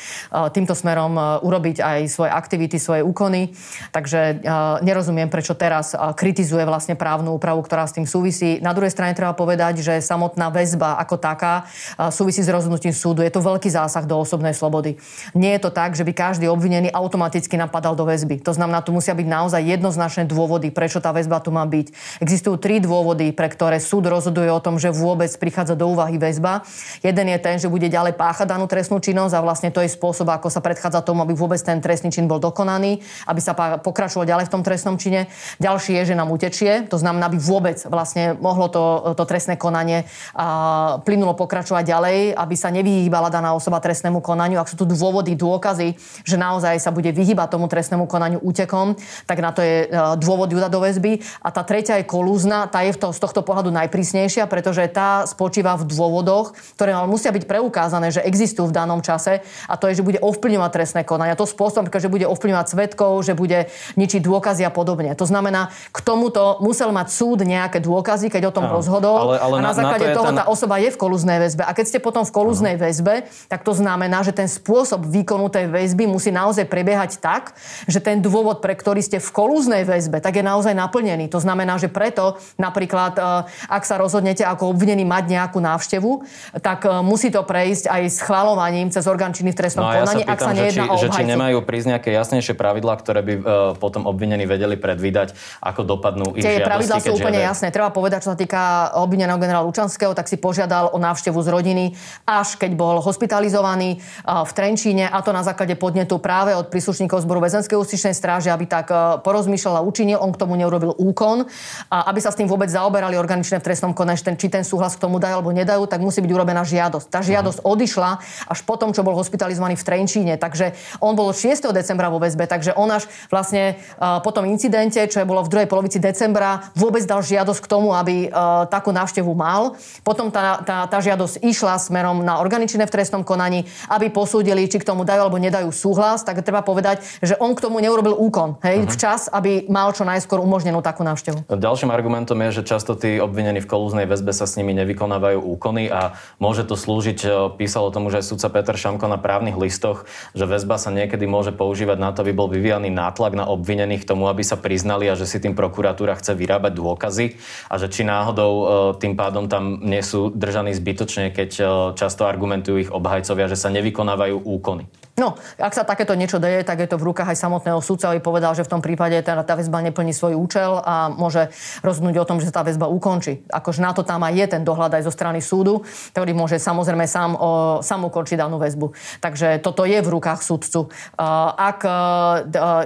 týmto 0.50 0.74
smerom 0.74 1.46
urobiť 1.46 1.86
aj 1.86 2.00
svoje 2.10 2.32
aktivity, 2.34 2.82
svoje 2.82 3.06
úkony. 3.06 3.54
Takže 3.94 4.42
nerozumiem, 4.82 5.30
prečo 5.30 5.54
teraz 5.54 5.94
kritizuje 5.94 6.66
vlastne 6.66 6.98
právnu 6.98 7.36
úpravu, 7.36 7.62
ktorá 7.62 7.86
s 7.86 7.94
tým 7.94 8.08
súvisí. 8.10 8.58
Na 8.64 8.74
druhej 8.74 8.90
strane 8.90 9.14
treba 9.14 9.36
povedať, 9.36 9.84
že 9.84 10.00
samotná 10.00 10.50
väzba 10.50 10.98
ako 10.98 11.20
taká 11.20 11.68
súvisí 12.10 12.42
s 12.42 12.50
rozhodnutím 12.50 12.96
súdu. 12.96 13.22
Je 13.22 13.30
to 13.30 13.44
veľký 13.44 13.68
zásah 13.70 14.08
do 14.08 14.18
osobnej 14.18 14.56
slobody. 14.56 14.96
Nie 15.36 15.60
je 15.60 15.68
to 15.68 15.76
tak, 15.76 15.94
že 15.94 16.08
by 16.08 16.16
každý 16.16 16.50
obvinený 16.50 16.90
automaticky 16.90 17.60
napadal 17.60 17.83
padal 17.84 18.00
do 18.00 18.08
väzby. 18.08 18.40
To 18.48 18.56
znamená, 18.56 18.80
tu 18.80 18.96
musia 18.96 19.12
byť 19.12 19.28
naozaj 19.28 19.60
jednoznačné 19.60 20.24
dôvody, 20.24 20.72
prečo 20.72 21.04
tá 21.04 21.12
väzba 21.12 21.44
tu 21.44 21.52
má 21.52 21.68
byť. 21.68 21.92
Existujú 22.24 22.56
tri 22.56 22.80
dôvody, 22.80 23.36
pre 23.36 23.52
ktoré 23.52 23.84
súd 23.84 24.08
rozhoduje 24.08 24.48
o 24.48 24.64
tom, 24.64 24.80
že 24.80 24.88
vôbec 24.88 25.28
prichádza 25.36 25.76
do 25.76 25.92
úvahy 25.92 26.16
väzba. 26.16 26.64
Jeden 27.04 27.28
je 27.28 27.40
ten, 27.44 27.60
že 27.60 27.68
bude 27.68 27.92
ďalej 27.92 28.16
páchať 28.16 28.56
danú 28.56 28.72
trestnú 28.72 29.04
činnosť 29.04 29.36
a 29.36 29.44
vlastne 29.44 29.68
to 29.68 29.84
je 29.84 29.92
spôsob, 29.92 30.32
ako 30.32 30.48
sa 30.48 30.64
predchádza 30.64 31.04
tomu, 31.04 31.28
aby 31.28 31.36
vôbec 31.36 31.60
ten 31.60 31.84
trestný 31.84 32.08
čin 32.08 32.24
bol 32.24 32.40
dokonaný, 32.40 33.04
aby 33.28 33.44
sa 33.44 33.52
pokračoval 33.84 34.24
ďalej 34.24 34.48
v 34.48 34.54
tom 34.56 34.64
trestnom 34.64 34.96
čine. 34.96 35.28
Ďalší 35.60 36.00
je, 36.00 36.16
že 36.16 36.16
nám 36.16 36.32
utečie, 36.32 36.88
to 36.88 36.96
znamená, 36.96 37.28
aby 37.28 37.36
vôbec 37.36 37.84
vlastne 37.92 38.40
mohlo 38.40 38.72
to, 38.72 39.12
to 39.20 39.28
trestné 39.28 39.60
konanie 39.60 40.08
a, 40.32 41.04
plynulo 41.04 41.36
pokračovať 41.36 41.84
ďalej, 41.84 42.18
aby 42.32 42.56
sa 42.56 42.72
nevyhýbala 42.72 43.28
daná 43.28 43.52
osoba 43.52 43.84
trestnému 43.84 44.24
konaniu. 44.24 44.64
Ak 44.64 44.72
sú 44.72 44.80
tu 44.80 44.88
dôvody, 44.88 45.36
dôkazy, 45.36 46.00
že 46.24 46.40
naozaj 46.40 46.80
sa 46.80 46.96
bude 46.96 47.12
vyhýbať 47.12 47.60
tomu 47.60 47.73
trestnému 47.74 48.06
konaniu 48.06 48.38
útekom, 48.46 48.94
tak 49.26 49.42
na 49.42 49.50
to 49.50 49.66
je 49.66 49.90
dôvod 50.22 50.54
ju 50.54 50.62
do 50.62 50.80
väzby. 50.80 51.26
A 51.42 51.50
tá 51.50 51.66
tretia 51.66 51.98
je 51.98 52.06
kolúzna, 52.06 52.70
tá 52.70 52.86
je 52.86 52.94
v 52.94 53.00
to, 53.02 53.10
z 53.10 53.20
tohto 53.20 53.42
pohľadu 53.42 53.74
najprísnejšia, 53.74 54.46
pretože 54.46 54.86
tá 54.94 55.26
spočíva 55.26 55.74
v 55.82 55.90
dôvodoch, 55.90 56.54
ktoré 56.78 56.94
musia 57.10 57.34
byť 57.34 57.50
preukázané, 57.50 58.14
že 58.14 58.22
existujú 58.22 58.70
v 58.70 58.76
danom 58.78 59.02
čase 59.02 59.42
a 59.66 59.74
to 59.76 59.90
je, 59.90 60.00
že 60.00 60.06
bude 60.06 60.22
ovplyvňovať 60.22 60.72
trestné 60.72 61.02
konania. 61.02 61.34
To 61.34 61.50
spôsobom, 61.50 61.90
že 61.90 62.12
bude 62.12 62.30
ovplyvňovať 62.30 62.68
svetkov, 62.70 63.26
že 63.26 63.34
bude 63.34 63.72
ničiť 63.98 64.22
dôkazy 64.22 64.62
a 64.68 64.72
podobne. 64.72 65.16
To 65.18 65.26
znamená, 65.26 65.74
k 65.90 66.00
tomuto 66.04 66.60
musel 66.62 66.94
mať 66.94 67.08
súd 67.10 67.42
nejaké 67.42 67.80
dôkazy, 67.80 68.30
keď 68.30 68.52
o 68.52 68.56
tom 68.56 68.70
no, 68.70 68.78
rozhodol 68.78 69.34
ale, 69.34 69.36
ale 69.40 69.56
a 69.58 69.62
na, 69.64 69.68
na 69.72 69.74
základe 69.74 70.06
na 70.06 70.14
to 70.14 70.18
toho 70.20 70.30
ten... 70.30 70.38
tá 70.38 70.46
osoba 70.52 70.76
je 70.78 70.90
v 70.92 70.98
kolúznej 71.00 71.38
väzbe. 71.40 71.64
A 71.64 71.72
keď 71.72 71.86
ste 71.90 72.00
potom 72.04 72.24
v 72.28 72.32
kolúznej 72.36 72.76
väzbe, 72.76 73.26
tak 73.48 73.64
to 73.64 73.74
znamená, 73.74 74.22
že 74.22 74.36
ten 74.36 74.50
spôsob 74.52 75.08
výkonu 75.08 75.48
tej 75.48 75.72
väzby 75.72 76.06
musí 76.06 76.30
naozaj 76.30 76.68
prebiehať 76.68 77.24
tak, 77.24 77.56
že 77.88 78.00
ten 78.04 78.20
dôvod, 78.20 78.60
pre 78.60 78.76
ktorý 78.76 79.00
ste 79.00 79.18
v 79.22 79.30
kolúznej 79.30 79.84
väzbe, 79.88 80.20
tak 80.20 80.40
je 80.40 80.44
naozaj 80.44 80.74
naplnený. 80.76 81.30
To 81.32 81.40
znamená, 81.40 81.78
že 81.80 81.88
preto 81.88 82.38
napríklad, 82.60 83.14
e, 83.16 83.24
ak 83.70 83.84
sa 83.84 84.00
rozhodnete 84.00 84.44
ako 84.44 84.74
obvinený 84.74 85.04
mať 85.04 85.24
nejakú 85.30 85.60
návštevu, 85.60 86.12
tak 86.60 86.86
e, 86.86 87.02
musí 87.06 87.30
to 87.30 87.46
prejsť 87.46 87.90
aj 87.90 88.02
schvalovaním 88.12 88.90
cez 88.90 89.06
orgán 89.08 89.32
činný 89.32 89.54
v 89.54 89.58
trestnom 89.60 89.88
no 89.88 89.94
konaní, 89.94 90.24
ak 90.26 90.40
sa 90.40 90.52
nejedná 90.56 90.86
o 90.90 90.98
že 91.00 91.10
či 91.12 91.24
nemajú 91.28 91.60
prísť 91.68 91.88
nejaké 91.98 92.10
jasnejšie 92.16 92.56
pravidlá, 92.56 92.94
ktoré 92.96 93.20
by 93.26 93.34
uh, 93.34 93.44
potom 93.76 94.08
obvinení 94.08 94.48
vedeli 94.48 94.80
predvídať, 94.80 95.36
ako 95.60 95.84
dopadnú 95.84 96.38
ich 96.38 96.46
Tie 96.46 96.64
pravidlá 96.64 97.04
sú 97.04 97.18
úplne 97.18 97.44
žiadajú. 97.44 97.50
jasné. 97.52 97.68
Treba 97.76 97.90
povedať, 97.92 98.24
čo 98.24 98.32
sa 98.32 98.38
týka 98.40 98.94
obvineného 98.96 99.36
generála 99.36 99.68
Lučanského, 99.68 100.16
tak 100.16 100.32
si 100.32 100.40
požiadal 100.40 100.96
o 100.96 100.98
návštevu 101.02 101.40
z 101.44 101.50
rodiny, 101.52 101.86
až 102.24 102.56
keď 102.56 102.72
bol 102.78 103.04
hospitalizovaný 103.04 104.00
v 104.24 104.52
Trenčíne, 104.54 105.10
a 105.10 105.20
to 105.20 105.36
na 105.36 105.44
základe 105.44 105.76
podnetu 105.76 106.22
práve 106.22 106.56
od 106.56 106.72
príslušníkov 106.72 107.26
zboru 107.26 107.44
väzenskej 107.54 107.78
ústičnej 107.78 108.18
stráže, 108.18 108.50
aby 108.50 108.66
tak 108.66 108.90
uh, 108.90 109.22
porozmýšľal 109.22 109.78
a 109.78 109.86
učinil. 109.86 110.18
On 110.18 110.34
k 110.34 110.42
tomu 110.42 110.58
neurobil 110.58 110.98
úkon. 110.98 111.46
A 111.94 112.10
aby 112.10 112.18
sa 112.18 112.34
s 112.34 112.40
tým 112.42 112.50
vôbec 112.50 112.66
zaoberali 112.74 113.14
organičné 113.14 113.62
v 113.62 113.66
trestnom 113.70 113.94
konaní, 113.94 114.18
či 114.18 114.50
ten 114.50 114.66
súhlas 114.66 114.98
k 114.98 115.06
tomu 115.06 115.22
dajú 115.22 115.38
alebo 115.38 115.54
nedajú, 115.54 115.86
tak 115.86 116.02
musí 116.02 116.26
byť 116.26 116.32
urobená 116.34 116.66
žiadosť. 116.66 117.08
Tá 117.14 117.22
žiadosť 117.22 117.62
uh-huh. 117.62 117.74
odišla 117.78 118.12
až 118.50 118.60
potom, 118.66 118.90
čo 118.90 119.06
bol 119.06 119.14
hospitalizovaný 119.14 119.78
v 119.78 119.86
Trenčíne. 119.86 120.34
Takže 120.42 120.74
on 120.98 121.14
bol 121.14 121.30
6. 121.30 121.70
decembra 121.70 122.10
vo 122.10 122.18
väzbe, 122.18 122.50
takže 122.50 122.74
on 122.74 122.90
až 122.90 123.06
vlastne 123.30 123.78
uh, 124.02 124.18
po 124.26 124.34
tom 124.34 124.50
incidente, 124.50 124.98
čo 125.06 125.22
je 125.22 125.30
bolo 125.30 125.46
v 125.46 125.52
druhej 125.54 125.70
polovici 125.70 126.02
decembra, 126.02 126.74
vôbec 126.74 127.06
dal 127.06 127.22
žiadosť 127.22 127.62
k 127.62 127.68
tomu, 127.70 127.94
aby 127.94 128.30
uh, 128.30 128.66
takú 128.66 128.90
návštevu 128.90 129.30
mal. 129.38 129.78
Potom 130.02 130.34
tá, 130.34 130.62
tá, 130.66 130.90
tá 130.90 130.98
žiadosť 130.98 131.44
išla 131.44 131.78
smerom 131.78 132.26
na 132.26 132.40
organičné 132.40 132.86
v 132.90 132.94
trestnom 132.94 133.22
konaní, 133.22 133.66
aby 133.92 134.10
posúdili, 134.10 134.66
či 134.66 134.80
k 134.82 134.88
tomu 134.88 135.04
dajú 135.04 135.28
alebo 135.28 135.42
nedajú 135.42 135.70
súhlas. 135.74 136.24
Tak 136.24 136.46
treba 136.46 136.64
povedať, 136.64 137.04
že 137.20 137.33
on 137.40 137.56
k 137.58 137.64
tomu 137.64 137.80
neurobil 137.80 138.14
úkon 138.14 138.60
hej, 138.62 138.84
uh-huh. 138.84 138.94
včas, 138.94 139.30
aby 139.30 139.66
mal 139.70 139.92
čo 139.96 140.06
najskôr 140.06 140.42
umožnenú 140.42 140.84
takú 140.84 141.02
návštevu. 141.06 141.48
Ďalším 141.50 141.90
argumentom 141.94 142.38
je, 142.50 142.62
že 142.62 142.64
často 142.68 142.98
tí 142.98 143.18
obvinení 143.18 143.62
v 143.62 143.70
kolúznej 143.70 144.06
väzbe 144.10 144.34
sa 144.36 144.50
s 144.50 144.58
nimi 144.60 144.76
nevykonávajú 144.78 145.40
úkony 145.40 145.88
a 145.90 146.18
môže 146.38 146.68
to 146.68 146.76
slúžiť, 146.76 147.20
e, 147.24 147.30
písalo 147.56 147.94
tomu, 147.94 148.10
že 148.10 148.26
sudca 148.26 148.50
Peter 148.50 148.76
Šamko 148.76 149.06
na 149.08 149.22
právnych 149.22 149.56
listoch, 149.56 150.06
že 150.34 150.46
väzba 150.50 150.76
sa 150.82 150.90
niekedy 150.90 151.24
môže 151.30 151.56
používať 151.56 151.98
na 152.00 152.10
to, 152.12 152.26
aby 152.26 152.34
bol 152.36 152.50
vyvíjaný 152.52 152.90
nátlak 152.92 153.38
na 153.38 153.46
obvinených 153.48 154.04
k 154.04 154.10
tomu, 154.14 154.28
aby 154.28 154.42
sa 154.42 154.60
priznali 154.60 155.08
a 155.08 155.18
že 155.18 155.30
si 155.30 155.40
tým 155.40 155.54
prokuratúra 155.54 156.18
chce 156.20 156.36
vyrábať 156.36 156.74
dôkazy 156.76 157.26
a 157.70 157.76
že 157.80 157.88
či 157.88 158.02
náhodou 158.04 158.52
e, 158.52 158.66
tým 159.00 159.14
pádom 159.14 159.48
tam 159.48 159.80
nie 159.82 160.02
sú 160.02 160.34
držaní 160.34 160.74
zbytočne, 160.76 161.32
keď 161.32 161.52
e, 161.58 161.64
často 161.96 162.26
argumentujú 162.26 162.78
ich 162.84 162.92
obhajcovia, 162.92 163.52
že 163.52 163.60
sa 163.60 163.72
nevykonávajú 163.72 164.44
úkony. 164.44 164.86
No, 165.14 165.38
ak 165.62 165.78
sa 165.78 165.86
takéto 165.86 166.18
niečo 166.18 166.42
deje, 166.42 166.66
tak 166.66 166.82
je 166.82 166.90
to 166.90 166.98
v 166.98 167.14
rukách 167.14 167.30
aj 167.30 167.38
samotného 167.38 167.78
sudca, 167.86 168.10
aby 168.10 168.18
povedal, 168.18 168.58
že 168.58 168.66
v 168.66 168.72
tom 168.74 168.82
prípade 168.82 169.14
tá, 169.22 169.38
tá 169.46 169.54
väzba 169.54 169.86
neplní 169.86 170.10
svoj 170.10 170.34
účel 170.34 170.82
a 170.82 171.14
môže 171.14 171.54
rozhodnúť 171.86 172.18
o 172.18 172.26
tom, 172.26 172.42
že 172.42 172.50
tá 172.50 172.66
väzba 172.66 172.90
ukončí. 172.90 173.46
Akože 173.46 173.86
na 173.86 173.94
to 173.94 174.02
tam 174.02 174.26
aj 174.26 174.34
je 174.34 174.46
ten 174.58 174.66
dohľad 174.66 174.98
aj 174.98 175.06
zo 175.06 175.14
strany 175.14 175.38
súdu, 175.38 175.86
ktorý 176.18 176.34
môže 176.34 176.58
samozrejme 176.58 177.06
sám, 177.06 177.38
o, 177.38 177.78
sám 177.86 178.10
ukončiť 178.10 178.42
danú 178.42 178.58
väzbu. 178.58 178.90
Takže 179.22 179.62
toto 179.62 179.86
je 179.86 180.02
v 180.02 180.10
rukách 180.10 180.42
súdcu. 180.42 180.90
Ak 181.22 181.86
e, 181.86 181.94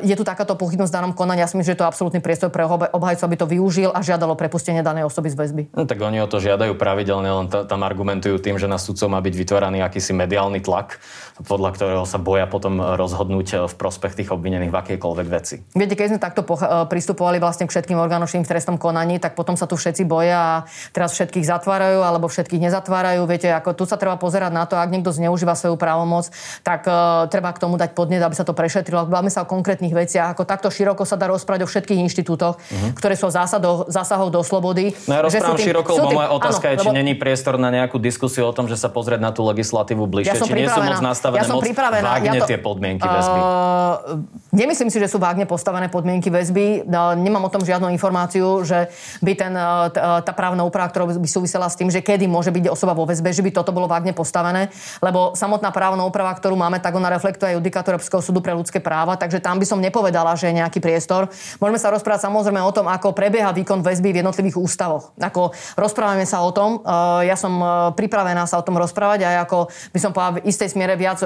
je 0.04 0.16
tu 0.20 0.28
takáto 0.28 0.60
pochybnosť 0.60 0.92
v 0.92 0.98
danom 1.00 1.14
konaní, 1.16 1.40
ja 1.40 1.48
si 1.48 1.56
myslím, 1.56 1.72
že 1.72 1.80
je 1.80 1.82
to 1.82 1.88
absolútny 1.88 2.20
priestor 2.20 2.52
pre 2.52 2.68
obhajcu, 2.68 3.24
aby 3.24 3.36
to 3.40 3.48
využil 3.48 3.96
a 3.96 4.04
žiadalo 4.04 4.36
prepustenie 4.36 4.84
danej 4.84 5.08
osoby 5.08 5.32
z 5.32 5.36
väzby. 5.40 5.64
No, 5.72 5.88
tak 5.88 6.04
oni 6.04 6.20
o 6.20 6.28
to 6.28 6.44
žiadajú 6.44 6.76
pravidelne, 6.76 7.32
len 7.32 7.48
tam 7.48 7.88
argumentujú 7.88 8.36
tým, 8.44 8.60
že 8.60 8.68
na 8.68 8.76
sudcov 8.76 9.08
má 9.08 9.24
byť 9.24 9.32
vytváraný 9.32 9.80
akýsi 9.80 10.12
mediálny 10.12 10.60
tlak, 10.60 11.00
podľa 11.48 11.72
ktorého 11.72 12.04
sa 12.04 12.17
sa 12.18 12.26
boja 12.26 12.50
potom 12.50 12.82
rozhodnúť 12.82 13.48
eh, 13.54 13.58
v 13.70 13.74
prospech 13.78 14.18
tých 14.18 14.30
obvinených 14.34 14.74
v 14.74 14.78
akejkoľvek 14.82 15.28
veci. 15.30 15.62
Viete, 15.78 15.94
keď 15.94 16.18
sme 16.18 16.20
takto 16.20 16.42
eh, 16.42 16.90
pristupovali 16.90 17.38
vlastne 17.38 17.70
k 17.70 17.72
všetkým 17.78 18.02
orgánom 18.02 18.26
v 18.26 18.42
trestnom 18.42 18.82
konaní, 18.82 19.22
tak 19.22 19.38
potom 19.38 19.54
sa 19.54 19.70
tu 19.70 19.78
všetci 19.78 20.04
boja 20.10 20.38
a 20.38 20.56
teraz 20.90 21.14
všetkých 21.14 21.46
zatvárajú 21.46 22.02
alebo 22.02 22.26
všetkých 22.26 22.66
nezatvárajú. 22.66 23.22
Viete, 23.30 23.54
ako 23.54 23.78
tu 23.78 23.84
sa 23.86 24.02
treba 24.02 24.18
pozerať 24.18 24.50
na 24.50 24.66
to, 24.66 24.74
ak 24.80 24.90
niekto 24.90 25.14
zneužíva 25.14 25.54
svoju 25.54 25.76
právomoc, 25.78 26.32
tak 26.64 26.88
uh, 26.88 27.28
treba 27.28 27.52
k 27.52 27.60
tomu 27.62 27.76
dať 27.76 27.92
podnet, 27.94 28.24
aby 28.24 28.36
sa 28.38 28.48
to 28.48 28.56
prešetrilo. 28.56 29.10
Bavíme 29.10 29.32
sa 29.34 29.44
o 29.44 29.48
konkrétnych 29.50 29.92
veciach. 29.92 30.38
Ako 30.38 30.48
takto 30.48 30.72
široko 30.72 31.04
sa 31.04 31.20
dá 31.20 31.28
rozprávať 31.28 31.66
o 31.66 31.68
všetkých 31.68 32.00
inštitútoch, 32.08 32.56
uh-huh. 32.58 32.92
ktoré 32.96 33.20
sú 33.20 33.28
zásadov, 33.28 33.90
zásahov 33.92 34.32
do 34.32 34.42
slobody. 34.46 34.96
No 35.10 35.20
ja 35.20 35.22
rozprávam 35.26 35.58
tým, 35.60 35.68
široko, 35.72 35.92
lebo 35.98 36.10
moja 36.14 36.30
otázka 36.32 36.66
áno, 36.70 36.74
je, 36.74 36.78
či 36.78 36.88
lebo... 36.88 36.98
není 37.00 37.14
priestor 37.18 37.56
na 37.58 37.70
nejakú 37.74 37.98
diskusiu 38.00 38.48
o 38.48 38.54
tom, 38.54 38.70
že 38.70 38.78
sa 38.80 38.88
pozrieť 38.88 39.20
na 39.20 39.32
tú 39.34 39.44
legislatívu 39.44 40.06
bližšie, 40.06 40.38
ja 40.38 40.48
či 40.48 40.54
nie 40.54 40.70
sú 40.70 40.80
moc 40.80 41.02
nastavené 41.02 41.42
ja 41.42 41.50
som 41.50 41.60
moc 41.60 41.68
vágne 42.08 42.30
ja 42.38 42.42
to, 42.44 42.48
tie 42.48 42.60
podmienky 42.62 43.04
väzby? 43.04 43.40
Uh, 43.40 44.24
nemyslím 44.56 44.88
si, 44.88 44.98
že 45.04 45.12
sú 45.12 45.20
vágne 45.20 45.44
postavené 45.44 45.92
podmienky 45.92 46.32
väzby. 46.32 46.88
No, 46.88 47.12
nemám 47.18 47.48
o 47.48 47.52
tom 47.52 47.66
žiadnu 47.68 47.92
informáciu, 47.92 48.64
že 48.64 48.88
by 49.20 49.34
ten, 49.36 49.54
uh, 49.54 49.92
uh, 49.92 50.24
tá 50.24 50.32
právna 50.32 50.64
úprava, 50.64 50.88
ktorá 50.88 51.12
by 51.12 51.30
súvisela 51.30 51.68
s 51.68 51.76
tým, 51.76 51.92
že 51.92 52.00
kedy 52.00 52.26
môže 52.26 52.50
byť 52.56 52.72
osoba 52.72 52.96
vo 52.96 53.04
väzbe, 53.04 53.36
že 53.36 53.44
by 53.44 53.52
toto 53.52 53.76
bolo 53.76 53.92
vágne 53.92 54.16
postavené, 54.16 54.72
lebo 55.04 55.36
samotná 55.36 55.70
právna 55.76 56.08
úprava, 56.08 56.32
ktorú 56.32 56.56
máme, 56.56 56.80
tak 56.80 56.96
ona 56.96 57.12
reflektuje 57.12 57.52
aj 57.52 57.58
judikátor 57.60 57.98
Európskeho 57.98 58.24
súdu 58.24 58.40
pre 58.40 58.56
ľudské 58.56 58.80
práva, 58.80 59.18
takže 59.20 59.44
tam 59.44 59.60
by 59.60 59.66
som 59.68 59.82
nepovedala, 59.82 60.38
že 60.38 60.50
je 60.50 60.60
nejaký 60.62 60.80
priestor. 60.80 61.28
Môžeme 61.60 61.82
sa 61.82 61.92
rozprávať 61.92 62.30
samozrejme 62.30 62.62
o 62.62 62.72
tom, 62.72 62.86
ako 62.88 63.12
prebieha 63.12 63.52
výkon 63.52 63.82
väzby 63.82 64.14
v 64.14 64.20
jednotlivých 64.22 64.58
ústavoch. 64.58 65.12
Ako 65.18 65.52
rozprávame 65.76 66.24
sa 66.30 66.46
o 66.46 66.54
tom, 66.54 66.80
ja 67.26 67.36
som 67.36 67.58
pripravená 67.98 68.46
sa 68.46 68.62
o 68.62 68.66
tom 68.66 68.78
rozprávať 68.78 69.26
aj 69.26 69.36
ako 69.50 69.58
by 69.92 70.00
som 70.00 70.12
povedala 70.14 70.38
v 70.38 70.46
istej 70.48 70.70
smiere 70.74 70.94
viac 70.94 71.20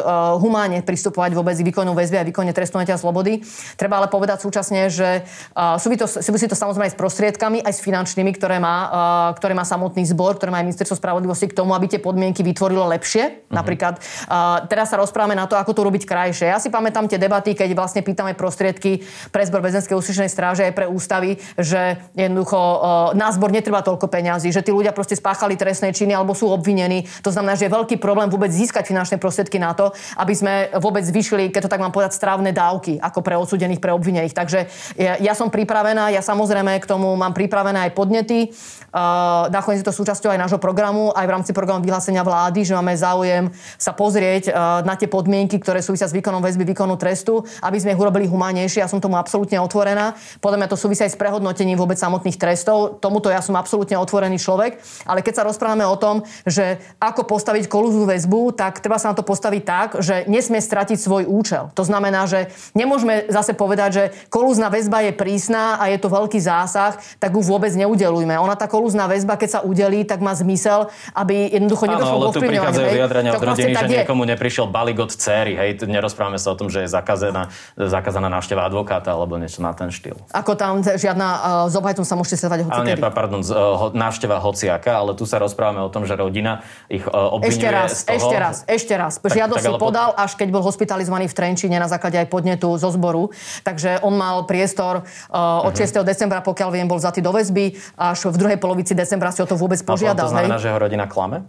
humánne 0.72 0.88
pristupovať 0.88 1.36
vôbec 1.36 1.60
výkonu 1.60 1.92
väzby 1.92 2.24
a 2.24 2.24
výkone 2.24 2.56
trestu 2.56 2.80
slobody. 2.80 3.44
Treba 3.76 4.00
ale 4.00 4.08
povedať 4.08 4.48
súčasne, 4.48 4.88
že 4.88 5.28
súvisí 5.76 6.48
to, 6.48 6.56
to 6.56 6.56
samozrejme 6.56 6.88
aj 6.88 6.94
s 6.96 7.00
prostriedkami, 7.00 7.60
aj 7.60 7.74
s 7.76 7.84
finančnými, 7.84 8.32
ktoré 8.40 8.64
má, 8.64 8.88
ktoré 9.36 9.52
má 9.52 9.68
samotný 9.68 10.08
zbor, 10.08 10.40
ktoré 10.40 10.56
má 10.56 10.64
aj 10.64 10.72
ministerstvo 10.72 10.96
spravodlivosti 10.96 11.52
k 11.52 11.58
tomu, 11.60 11.76
aby 11.76 11.92
tie 11.92 12.00
podmienky 12.00 12.40
vytvorilo 12.48 12.88
lepšie. 12.88 13.24
Uh-huh. 13.28 13.60
Napríklad 13.60 14.00
teraz 14.72 14.96
sa 14.96 14.96
rozprávame 14.96 15.36
na 15.36 15.52
to, 15.52 15.60
ako 15.60 15.76
to 15.76 15.82
robiť 15.84 16.08
krajšie. 16.08 16.48
Ja 16.48 16.64
si 16.64 16.72
pamätám 16.72 17.12
tie 17.12 17.20
debaty, 17.20 17.52
keď 17.52 17.76
vlastne 17.76 18.00
pýtame 18.00 18.32
prostriedky 18.40 19.04
pre 19.36 19.44
zbor 19.44 19.60
väzenskej 19.60 20.00
ústrednej 20.00 20.32
stráže 20.32 20.64
aj 20.72 20.74
pre 20.78 20.88
ústavy, 20.88 21.36
že 21.60 22.00
jednoducho 22.16 22.60
na 23.20 23.28
zbor 23.36 23.52
netreba 23.52 23.84
toľko 23.84 24.08
peňazí, 24.08 24.56
že 24.56 24.64
tí 24.64 24.72
ľudia 24.72 24.96
proste 24.96 25.20
spáchali 25.20 25.60
trestné 25.60 25.92
činy 25.92 26.16
alebo 26.16 26.32
sú 26.32 26.48
obvinení. 26.48 27.04
To 27.26 27.34
znamená, 27.34 27.60
že 27.60 27.68
je 27.68 27.76
veľký 27.76 28.00
problém 28.00 28.32
vôbec 28.32 28.54
získať 28.54 28.88
finančné 28.88 29.18
prostriedky 29.20 29.60
na 29.60 29.76
to, 29.76 29.92
aby 30.22 30.34
sme 30.38 30.54
vôbec 30.80 31.02
vôbec 31.02 31.08
zvyšili, 31.08 31.50
keď 31.50 31.66
to 31.66 31.72
tak 31.72 31.82
mám 31.82 31.96
povedať, 31.96 32.14
strávne 32.14 32.52
dávky, 32.54 33.00
ako 33.00 33.26
pre 33.26 33.40
odsudených, 33.40 33.80
pre 33.80 33.96
obvinených. 33.96 34.36
Takže 34.36 34.60
ja, 35.00 35.18
ja 35.18 35.34
som 35.34 35.48
pripravená, 35.48 36.14
ja 36.14 36.22
samozrejme 36.22 36.78
k 36.78 36.86
tomu 36.86 37.16
mám 37.18 37.34
pripravené 37.34 37.90
aj 37.90 37.96
podnety. 37.98 38.54
Uh, 38.92 39.48
nakoniec 39.48 39.80
je 39.80 39.88
to 39.88 39.96
súčasťou 39.96 40.36
aj 40.36 40.40
nášho 40.44 40.60
programu, 40.60 41.16
aj 41.16 41.24
v 41.24 41.32
rámci 41.32 41.52
programu 41.56 41.80
vyhlásenia 41.80 42.28
vlády, 42.28 42.68
že 42.68 42.76
máme 42.76 42.92
záujem 42.92 43.48
sa 43.80 43.96
pozrieť 43.96 44.52
uh, 44.52 44.84
na 44.84 45.00
tie 45.00 45.08
podmienky, 45.08 45.64
ktoré 45.64 45.80
súvisia 45.80 46.12
s 46.12 46.14
výkonom 46.14 46.44
väzby, 46.44 46.68
výkonu 46.68 47.00
trestu, 47.00 47.40
aby 47.64 47.80
sme 47.80 47.96
ich 47.96 48.02
urobili 48.04 48.28
humánnejšie. 48.28 48.84
Ja 48.84 48.92
som 48.92 49.00
tomu 49.00 49.16
absolútne 49.16 49.64
otvorená. 49.64 50.20
Podľa 50.44 50.58
mňa 50.60 50.68
to 50.68 50.76
súvisia 50.76 51.08
aj 51.08 51.16
s 51.16 51.22
prehodnotením 51.24 51.80
vôbec 51.80 51.96
samotných 51.96 52.36
trestov. 52.36 53.00
Tomuto 53.00 53.32
ja 53.32 53.40
som 53.40 53.56
absolútne 53.56 53.96
otvorený 53.96 54.36
človek. 54.44 54.84
Ale 55.08 55.24
keď 55.24 55.40
sa 55.40 55.48
rozprávame 55.48 55.88
o 55.88 55.96
tom, 55.96 56.28
že 56.44 56.84
ako 57.00 57.24
postaviť 57.32 57.72
kolúznu 57.72 58.04
väzbu, 58.12 58.60
tak 58.60 58.84
treba 58.84 59.00
sa 59.00 59.16
na 59.16 59.16
to 59.16 59.24
postaviť 59.24 59.64
tak, 59.64 59.90
že 60.04 60.28
nesmie 60.28 60.51
stratiť 60.60 60.82
stratiť 60.82 60.98
svoj 60.98 61.24
účel. 61.30 61.70
To 61.78 61.86
znamená, 61.86 62.26
že 62.26 62.50
nemôžeme 62.74 63.30
zase 63.30 63.54
povedať, 63.54 63.90
že 63.94 64.04
kolúzna 64.34 64.74
väzba 64.74 65.06
je 65.06 65.14
prísna 65.14 65.78
a 65.78 65.94
je 65.94 66.02
to 66.02 66.10
veľký 66.10 66.42
zásah, 66.42 66.98
tak 67.22 67.38
ju 67.38 67.42
vôbec 67.46 67.70
neudelujme. 67.78 68.34
Ona 68.42 68.58
tá 68.58 68.66
kolúzna 68.66 69.06
väzba, 69.06 69.38
keď 69.38 69.50
sa 69.50 69.60
udelí, 69.62 70.02
tak 70.02 70.26
má 70.26 70.34
zmysel, 70.34 70.90
aby 71.14 71.54
jednoducho 71.54 71.86
nedošlo 71.86 72.18
k 72.18 72.24
ovplyvňovaniu. 72.34 72.60
prichádzajú 72.66 72.98
vyjadrenia 72.98 73.32
od 73.38 73.44
rodiny, 73.46 73.74
že 73.78 73.88
niekomu 74.04 74.24
neprišiel 74.26 74.66
balík 74.74 74.98
od 75.00 75.14
céry. 75.14 75.54
Hej, 75.54 75.86
nerozprávame 75.86 76.42
sa 76.42 76.50
o 76.50 76.58
tom, 76.58 76.74
že 76.74 76.84
je 76.84 76.90
zakázaná, 76.90 77.54
zakázaná 77.78 78.28
návšteva 78.34 78.66
advokáta 78.66 79.14
alebo 79.14 79.38
niečo 79.38 79.62
na 79.62 79.78
ten 79.78 79.94
štýl. 79.94 80.18
Ako 80.34 80.58
tam 80.58 80.82
žiadna 80.82 81.28
uh, 81.30 81.42
s 81.70 81.76
obhajcom 81.78 82.04
sa 82.04 82.18
môžete 82.18 82.42
stávať 82.42 82.66
hoci 82.66 82.80
nie, 82.82 82.98
pardon, 82.98 83.46
uh, 83.46 83.94
návšteva 83.94 84.42
hociaka, 84.42 84.98
ale 84.98 85.14
tu 85.14 85.30
sa 85.30 85.38
rozprávame 85.38 85.86
o 85.86 85.90
tom, 85.94 86.10
že 86.10 86.18
rodina 86.18 86.66
ich 86.90 87.06
uh, 87.06 87.38
obvinuje 87.38 87.54
ešte 87.54 87.68
raz, 87.70 87.90
z 87.94 88.04
toho... 88.10 88.18
Ešte 88.18 88.38
raz, 88.42 88.56
ešte 88.66 88.94
raz. 88.98 89.14
Žiadosť 89.22 89.62
si 89.62 89.72
podal, 89.78 90.10
až 90.18 90.32
keď 90.42 90.50
bol 90.50 90.66
hospitalizovaný 90.66 91.30
v 91.30 91.38
Trenčine 91.38 91.78
na 91.78 91.86
základe 91.86 92.18
aj 92.18 92.26
podnetu 92.26 92.74
zo 92.82 92.90
zboru. 92.90 93.30
Takže 93.62 94.02
on 94.02 94.18
mal 94.18 94.50
priestor 94.50 95.06
uh, 95.06 95.70
od 95.70 95.78
uh-huh. 95.78 96.02
6. 96.02 96.02
decembra, 96.02 96.42
pokiaľ 96.42 96.70
viem, 96.74 96.90
bol 96.90 96.98
zatý 96.98 97.22
do 97.22 97.30
väzby, 97.30 97.78
až 97.94 98.34
v 98.34 98.36
druhej 98.42 98.58
polovici 98.58 98.98
decembra 98.98 99.30
si 99.30 99.46
o 99.46 99.48
to 99.48 99.54
vôbec 99.54 99.78
požiadal. 99.86 100.26
A 100.26 100.30
to 100.30 100.34
znamená, 100.34 100.58
hej? 100.58 100.66
že 100.66 100.68
jeho 100.74 100.82
rodina 100.82 101.06
klame? 101.06 101.46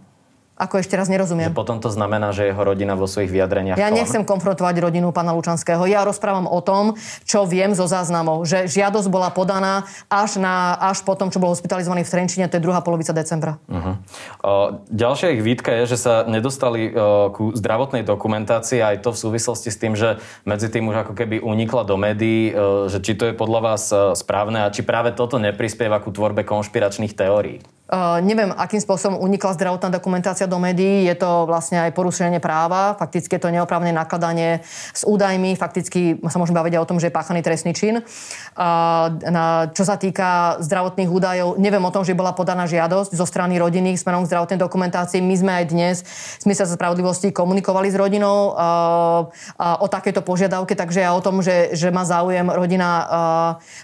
Ako 0.53 0.77
ešte 0.77 0.93
raz 0.93 1.09
nerozumiem. 1.09 1.49
Že 1.49 1.57
potom 1.57 1.81
to 1.81 1.89
znamená, 1.89 2.29
že 2.29 2.45
jeho 2.45 2.61
rodina 2.61 2.93
vo 2.93 3.09
svojich 3.09 3.33
vyjadreniach... 3.33 3.73
Ja 3.73 3.89
nechcem 3.89 4.21
konfrontovať 4.21 4.85
rodinu 4.85 5.09
pána 5.09 5.33
Lučanského. 5.33 5.81
Ja 5.89 6.05
rozprávam 6.05 6.45
o 6.45 6.61
tom, 6.61 6.93
čo 7.25 7.49
viem 7.49 7.73
zo 7.73 7.89
záznamov. 7.89 8.45
Že 8.45 8.69
žiadosť 8.69 9.09
bola 9.09 9.33
podaná 9.33 9.89
až, 10.13 10.37
na, 10.37 10.77
až 10.77 11.01
po 11.01 11.17
tom, 11.17 11.33
čo 11.33 11.41
bol 11.41 11.49
hospitalizovaný 11.57 12.05
v 12.05 12.11
Trenčine, 12.13 12.45
to 12.45 12.61
je 12.61 12.65
druhá 12.69 12.85
polovica 12.85 13.09
decembra. 13.17 13.57
Uh-huh. 13.65 13.97
O, 14.45 14.77
ďalšia 14.93 15.33
ich 15.33 15.41
výtka 15.41 15.73
je, 15.83 15.97
že 15.97 15.97
sa 15.97 16.21
nedostali 16.29 16.93
o, 16.93 17.33
ku 17.33 17.49
zdravotnej 17.57 18.05
dokumentácii 18.05 18.77
aj 18.77 19.01
to 19.01 19.09
v 19.09 19.17
súvislosti 19.17 19.73
s 19.73 19.81
tým, 19.81 19.97
že 19.97 20.21
medzi 20.45 20.69
tým 20.69 20.85
už 20.85 21.09
ako 21.09 21.13
keby 21.17 21.41
unikla 21.41 21.81
do 21.81 21.97
médií, 21.97 22.53
o, 22.53 22.85
že 22.93 23.01
či 23.01 23.17
to 23.17 23.25
je 23.25 23.33
podľa 23.33 23.59
vás 23.73 23.89
správne 24.13 24.69
a 24.69 24.71
či 24.71 24.85
práve 24.85 25.17
toto 25.17 25.41
neprispieva 25.41 25.97
ku 25.97 26.13
tvorbe 26.13 26.45
konšpiračných 26.45 27.17
teórií. 27.17 27.65
Uh, 27.83 28.23
neviem, 28.23 28.47
akým 28.47 28.79
spôsobom 28.79 29.19
unikla 29.19 29.59
zdravotná 29.59 29.91
dokumentácia 29.91 30.47
do 30.47 30.55
médií. 30.55 31.03
Je 31.03 31.19
to 31.19 31.43
vlastne 31.43 31.83
aj 31.83 31.91
porušenie 31.91 32.39
práva. 32.39 32.95
Fakticky 32.95 33.35
je 33.35 33.43
to 33.43 33.51
neoprávne 33.51 33.91
nakladanie 33.91 34.63
s 34.95 35.03
údajmi. 35.03 35.59
Fakticky 35.59 36.15
sa 36.31 36.39
môžeme 36.39 36.63
baviť 36.63 36.79
aj 36.79 36.81
o 36.81 36.89
tom, 36.89 36.97
že 37.03 37.11
je 37.11 37.17
páchaný 37.19 37.43
trestný 37.43 37.75
čin. 37.75 37.99
Uh, 37.99 39.11
na, 39.27 39.67
čo 39.75 39.83
sa 39.83 39.99
týka 39.99 40.63
zdravotných 40.63 41.11
údajov, 41.11 41.59
neviem 41.59 41.83
o 41.83 41.91
tom, 41.91 42.07
že 42.07 42.15
bola 42.15 42.31
podaná 42.31 42.63
žiadosť 42.71 43.19
zo 43.19 43.25
strany 43.27 43.59
rodiny 43.59 43.99
smerom 43.99 44.23
k 44.23 44.31
zdravotnej 44.31 44.63
dokumentácii. 44.63 45.19
My 45.19 45.35
sme 45.35 45.51
aj 45.51 45.65
dnes 45.67 45.95
z 46.39 46.43
Ministerstva 46.47 46.79
spravodlivosti 46.79 47.35
komunikovali 47.35 47.91
s 47.91 47.99
rodinou 47.99 48.55
uh, 48.55 49.27
o 49.83 49.87
takéto 49.91 50.23
požiadavke, 50.23 50.71
takže 50.71 51.03
ja 51.03 51.11
o 51.11 51.19
tom, 51.19 51.43
že, 51.43 51.75
že 51.75 51.91
má 51.91 52.07
záujem 52.07 52.47
rodina 52.47 52.89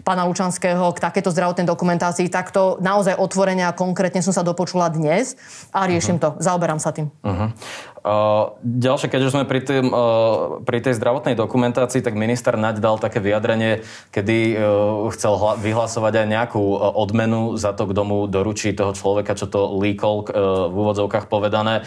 pána 0.07 0.23
Lučanského 0.23 0.95
k 0.95 1.03
takéto 1.03 1.35
zdravotnej 1.35 1.67
dokumentácii, 1.67 2.31
takto 2.31 2.79
naozaj 2.79 3.19
otvorenia 3.19 3.69
a 3.69 3.77
konkrétne 3.89 4.21
som 4.21 4.29
sa 4.29 4.45
dopočula 4.45 4.93
dnes 4.93 5.33
a 5.73 5.89
riešim 5.89 6.21
uh-huh. 6.21 6.37
to. 6.37 6.45
Zaoberám 6.45 6.77
sa 6.77 6.93
tým. 6.93 7.09
Uh-huh. 7.25 7.49
Ďalšie, 8.63 9.11
keď 9.11 9.21
už 9.27 9.33
sme 9.35 9.43
pri, 9.43 9.59
tým, 9.59 9.91
pri 10.63 10.79
tej 10.79 10.95
zdravotnej 10.95 11.35
dokumentácii, 11.35 11.99
tak 11.99 12.15
minister 12.15 12.55
Naď 12.55 12.79
dal 12.79 12.95
také 12.95 13.19
vyjadrenie, 13.19 13.83
kedy 14.15 14.55
chcel 15.15 15.33
hla- 15.35 15.57
vyhlasovať 15.59 16.13
aj 16.23 16.27
nejakú 16.27 16.63
odmenu 16.79 17.59
za 17.59 17.75
to, 17.75 17.91
kto 17.91 18.01
mu 18.07 18.17
doručí 18.31 18.71
toho 18.71 18.95
človeka, 18.95 19.35
čo 19.35 19.51
to 19.51 19.79
líkol 19.83 20.31
v 20.69 20.75
úvodzovkách 20.75 21.27
povedané. 21.27 21.83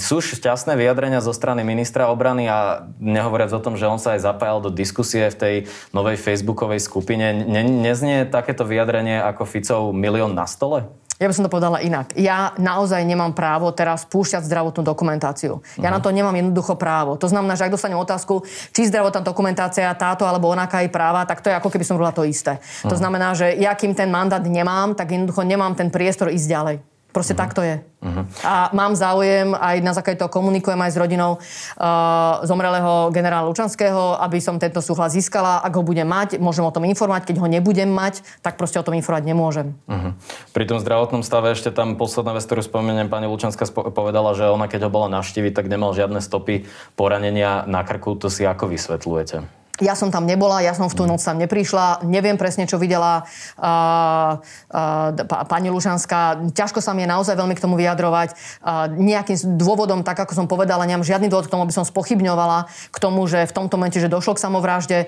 Sú 0.00 0.20
šťastné 0.20 0.76
vyjadrenia 0.76 1.24
zo 1.24 1.32
strany 1.32 1.64
ministra 1.64 2.12
obrany 2.12 2.48
a 2.48 2.84
nehovoriac 3.00 3.52
o 3.56 3.64
tom, 3.64 3.80
že 3.80 3.88
on 3.88 4.00
sa 4.00 4.16
aj 4.16 4.24
zapájal 4.28 4.60
do 4.60 4.70
diskusie 4.72 5.32
v 5.32 5.36
tej 5.36 5.54
novej 5.96 6.20
facebookovej 6.20 6.84
skupine. 6.84 7.44
Ne- 7.44 7.64
neznie 7.64 8.28
takéto 8.28 8.68
vyjadrenie 8.68 9.16
ako 9.20 9.48
Ficov 9.48 9.80
milión 9.96 10.36
na 10.36 10.44
stole? 10.44 10.88
Ja 11.20 11.30
by 11.30 11.38
som 11.38 11.46
to 11.46 11.54
povedala 11.54 11.78
inak. 11.78 12.18
Ja 12.18 12.50
naozaj 12.58 13.06
nemám 13.06 13.30
právo 13.30 13.70
teraz 13.70 14.02
púšťať 14.10 14.42
zdravotnú 14.42 14.82
dokumentáciu. 14.82 15.21
Ja 15.22 15.88
uh-huh. 15.88 15.94
na 15.94 16.00
to 16.02 16.10
nemám 16.10 16.34
jednoducho 16.34 16.74
právo. 16.74 17.14
To 17.14 17.30
znamená, 17.30 17.54
že 17.54 17.70
ak 17.70 17.78
dostanem 17.78 18.02
otázku, 18.02 18.42
či 18.74 18.90
zdravotná 18.90 19.22
dokumentácia 19.22 19.86
táto 19.94 20.26
alebo 20.26 20.50
onaká 20.50 20.82
je 20.82 20.90
práva, 20.90 21.22
tak 21.22 21.38
to 21.38 21.48
je 21.48 21.54
ako 21.54 21.70
keby 21.70 21.86
som 21.86 21.94
robila 21.94 22.10
to 22.10 22.26
isté. 22.26 22.58
Uh-huh. 22.58 22.90
To 22.90 22.96
znamená, 22.98 23.32
že 23.38 23.54
ja 23.54 23.72
kým 23.78 23.94
ten 23.94 24.10
mandát 24.10 24.42
nemám, 24.42 24.98
tak 24.98 25.14
jednoducho 25.14 25.46
nemám 25.46 25.78
ten 25.78 25.88
priestor 25.88 26.28
ísť 26.34 26.48
ďalej. 26.50 26.76
Proste 27.12 27.36
uh-huh. 27.36 27.42
tak 27.44 27.52
to 27.52 27.62
je. 27.62 27.76
Uh-huh. 28.02 28.24
A 28.42 28.72
mám 28.74 28.96
záujem, 28.96 29.52
aj 29.54 29.84
na 29.84 29.92
základe 29.92 30.18
toho 30.18 30.32
komunikujem 30.32 30.80
aj 30.80 30.90
s 30.90 30.98
rodinou 30.98 31.38
uh, 31.38 32.42
zomrelého 32.42 33.12
generála 33.12 33.46
Lučanského, 33.46 34.18
aby 34.18 34.40
som 34.40 34.58
tento 34.58 34.82
súhlas 34.82 35.14
získala. 35.14 35.60
Ak 35.60 35.76
ho 35.76 35.84
budem 35.84 36.08
mať, 36.08 36.40
môžem 36.40 36.64
o 36.64 36.74
tom 36.74 36.88
informovať. 36.88 37.30
Keď 37.30 37.36
ho 37.38 37.46
nebudem 37.46 37.92
mať, 37.92 38.24
tak 38.40 38.58
proste 38.58 38.80
o 38.80 38.86
tom 38.86 38.96
informovať 38.98 39.24
nemôžem. 39.28 39.76
Uh-huh. 39.86 40.16
Pri 40.50 40.64
tom 40.66 40.80
zdravotnom 40.80 41.22
stave 41.22 41.54
ešte 41.54 41.70
tam 41.70 41.94
posledná 41.94 42.34
vec, 42.34 42.42
ktorú 42.48 42.64
spomeniem, 42.64 43.06
pani 43.06 43.30
Lučanská 43.30 43.68
povedala, 43.70 44.34
že 44.34 44.50
ona 44.50 44.66
keď 44.66 44.88
ho 44.88 44.90
bola 44.90 45.12
navštíviť, 45.12 45.52
tak 45.54 45.70
nemal 45.70 45.94
žiadne 45.94 46.18
stopy 46.18 46.66
poranenia 46.98 47.68
na 47.70 47.86
krku. 47.86 48.18
To 48.18 48.32
si 48.32 48.42
ako 48.42 48.72
vysvetľujete? 48.72 49.61
Ja 49.80 49.96
som 49.96 50.12
tam 50.12 50.28
nebola, 50.28 50.60
ja 50.60 50.76
som 50.76 50.84
v 50.84 50.92
tú 50.92 51.08
noc 51.08 51.24
tam 51.24 51.40
neprišla, 51.40 52.04
neviem 52.04 52.36
presne, 52.36 52.68
čo 52.68 52.76
videla 52.76 53.24
uh, 53.56 54.36
uh, 54.68 55.46
pani 55.48 55.72
Lužanská. 55.72 56.52
Ťažko 56.52 56.84
sa 56.84 56.92
mi 56.92 57.02
je 57.02 57.08
naozaj 57.08 57.32
veľmi 57.32 57.56
k 57.56 57.64
tomu 57.64 57.80
vyjadrovať. 57.80 58.36
Uh, 58.60 58.92
nejakým 58.92 59.56
dôvodom, 59.56 60.04
tak 60.04 60.20
ako 60.20 60.36
som 60.36 60.44
povedala, 60.44 60.84
nemám 60.84 61.08
žiadny 61.08 61.32
dôvod 61.32 61.48
k 61.48 61.56
tomu, 61.56 61.64
aby 61.64 61.72
som 61.72 61.88
spochybňovala 61.88 62.68
k 62.92 62.98
tomu, 63.00 63.24
že 63.24 63.48
v 63.48 63.52
tomto 63.56 63.80
momente, 63.80 63.96
že 63.96 64.12
došlo 64.12 64.36
k 64.36 64.44
samovražde. 64.44 64.98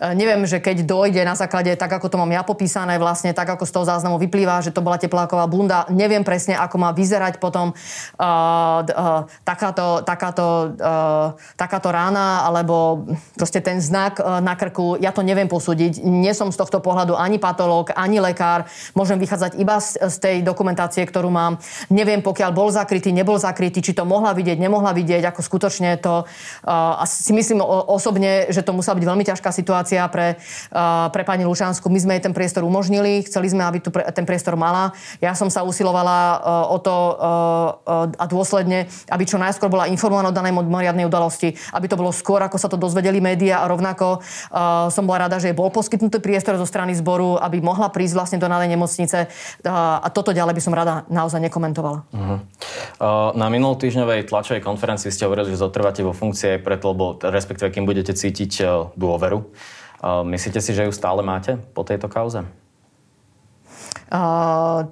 Uh, 0.00 0.16
neviem, 0.16 0.40
že 0.48 0.56
keď 0.56 0.88
dojde 0.88 1.20
na 1.20 1.36
základe, 1.36 1.76
tak 1.76 1.92
ako 1.92 2.08
to 2.08 2.16
mám 2.16 2.32
ja 2.32 2.40
popísané, 2.40 2.96
vlastne 2.96 3.36
tak 3.36 3.52
ako 3.52 3.68
z 3.68 3.76
toho 3.76 3.84
záznamu 3.84 4.16
vyplýva, 4.16 4.64
že 4.64 4.72
to 4.72 4.80
bola 4.80 4.96
tepláková 4.96 5.44
bunda, 5.52 5.84
neviem 5.92 6.24
presne, 6.24 6.56
ako 6.56 6.80
má 6.80 6.96
vyzerať 6.96 7.36
potom 7.44 7.76
uh, 7.76 8.24
uh, 8.24 9.28
takáto, 9.44 10.00
takáto, 10.00 10.72
uh, 10.80 11.36
takáto 11.60 11.92
rána, 11.92 12.48
alebo 12.48 13.04
proste 13.36 13.60
ten 13.60 13.84
znak 13.84 14.13
tlak 14.14 14.38
e, 14.38 14.44
na 14.44 14.54
krku, 14.54 14.94
ja 15.02 15.10
to 15.10 15.26
neviem 15.26 15.50
posúdiť. 15.50 16.06
Nie 16.06 16.32
som 16.34 16.54
z 16.54 16.58
tohto 16.58 16.78
pohľadu 16.78 17.18
ani 17.18 17.42
patológ, 17.42 17.90
ani 17.98 18.22
lekár. 18.22 18.70
Môžem 18.94 19.18
vychádzať 19.18 19.58
iba 19.58 19.82
z, 19.82 20.16
tej 20.22 20.46
dokumentácie, 20.46 21.02
ktorú 21.04 21.28
mám. 21.28 21.58
Neviem, 21.90 22.22
pokiaľ 22.22 22.50
bol 22.54 22.70
zakrytý, 22.70 23.10
nebol 23.10 23.36
zakrytý, 23.36 23.82
či 23.82 23.92
to 23.92 24.06
mohla 24.06 24.30
vidieť, 24.32 24.56
nemohla 24.56 24.94
vidieť, 24.94 25.26
ako 25.26 25.40
skutočne 25.42 25.98
to... 25.98 26.24
Uh, 26.62 27.02
a 27.02 27.04
si 27.04 27.34
myslím 27.34 27.60
osobne, 27.66 28.48
že 28.54 28.62
to 28.62 28.72
musela 28.72 28.94
byť 28.96 29.04
veľmi 29.04 29.24
ťažká 29.26 29.50
situácia 29.50 30.06
pre, 30.08 30.38
uh, 30.70 31.10
pre 31.10 31.26
pani 31.26 31.42
Lučansku. 31.44 31.90
My 31.90 31.98
sme 31.98 32.12
jej 32.16 32.30
ten 32.30 32.34
priestor 32.36 32.62
umožnili, 32.62 33.26
chceli 33.26 33.50
sme, 33.50 33.66
aby 33.66 33.78
tu 33.82 33.90
ten 33.90 34.24
priestor 34.24 34.54
mala. 34.54 34.94
Ja 35.18 35.34
som 35.34 35.50
sa 35.50 35.66
usilovala 35.66 36.40
o 36.70 36.78
to 36.78 36.94
a 38.14 38.24
dôsledne, 38.28 38.86
aby 39.10 39.24
čo 39.26 39.40
najskôr 39.40 39.68
bola 39.68 39.90
informovaná 39.90 40.30
o 40.30 40.36
danej 40.36 40.54
moriadnej 40.54 41.08
udalosti, 41.08 41.56
aby 41.74 41.86
to 41.90 41.98
bolo 41.98 42.14
skôr, 42.14 42.40
ako 42.44 42.56
sa 42.60 42.68
to 42.70 42.80
dozvedeli 42.80 43.18
médiá 43.18 43.64
a 43.64 43.70
rovnako 43.70 44.03
ako 44.04 44.20
uh, 44.20 44.92
som 44.92 45.08
bola 45.08 45.26
rada, 45.26 45.40
že 45.40 45.56
bol 45.56 45.72
poskytnutý 45.72 46.20
priestor 46.20 46.60
zo 46.60 46.68
strany 46.68 46.92
zboru, 46.92 47.40
aby 47.40 47.64
mohla 47.64 47.88
prísť 47.88 48.14
vlastne 48.14 48.38
do 48.38 48.44
nalej 48.44 48.68
nemocnice 48.68 49.18
uh, 49.24 50.04
a 50.04 50.08
toto 50.12 50.36
ďalej 50.36 50.52
by 50.52 50.62
som 50.62 50.76
rada 50.76 51.08
naozaj 51.08 51.40
nekomentovala. 51.40 52.04
Uh-huh. 52.12 52.38
Uh, 53.00 53.32
na 53.32 53.48
minulotýžňovej 53.48 54.28
tlačovej 54.28 54.60
konferencii 54.60 55.08
ste 55.08 55.24
hovorili, 55.24 55.48
že 55.48 55.64
zotrváte 55.64 56.04
vo 56.04 56.12
funkcie 56.12 56.60
preto, 56.60 56.92
lebo 56.92 57.16
respektíve 57.16 57.72
kým 57.72 57.88
budete 57.88 58.12
cítiť 58.12 58.52
uh, 58.60 58.92
dôveru. 58.94 59.40
Uh, 60.04 60.20
myslíte 60.28 60.60
si, 60.60 60.76
že 60.76 60.84
ju 60.84 60.92
stále 60.92 61.24
máte 61.24 61.56
po 61.72 61.80
tejto 61.80 62.12
kauze? 62.12 62.44
Uh, 64.12 64.84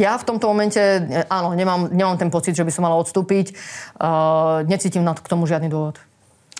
ja 0.00 0.16
v 0.16 0.24
tomto 0.24 0.48
momente, 0.48 0.80
áno, 1.28 1.52
nemám, 1.52 1.92
nemám 1.92 2.16
ten 2.16 2.32
pocit, 2.32 2.56
že 2.56 2.64
by 2.64 2.72
som 2.72 2.88
mala 2.88 2.96
odstúpiť. 2.96 3.52
Uh, 4.00 4.64
necítim 4.64 5.04
na 5.04 5.12
to 5.12 5.20
k 5.20 5.28
tomu 5.28 5.44
žiadny 5.44 5.68
dôvod. 5.68 6.00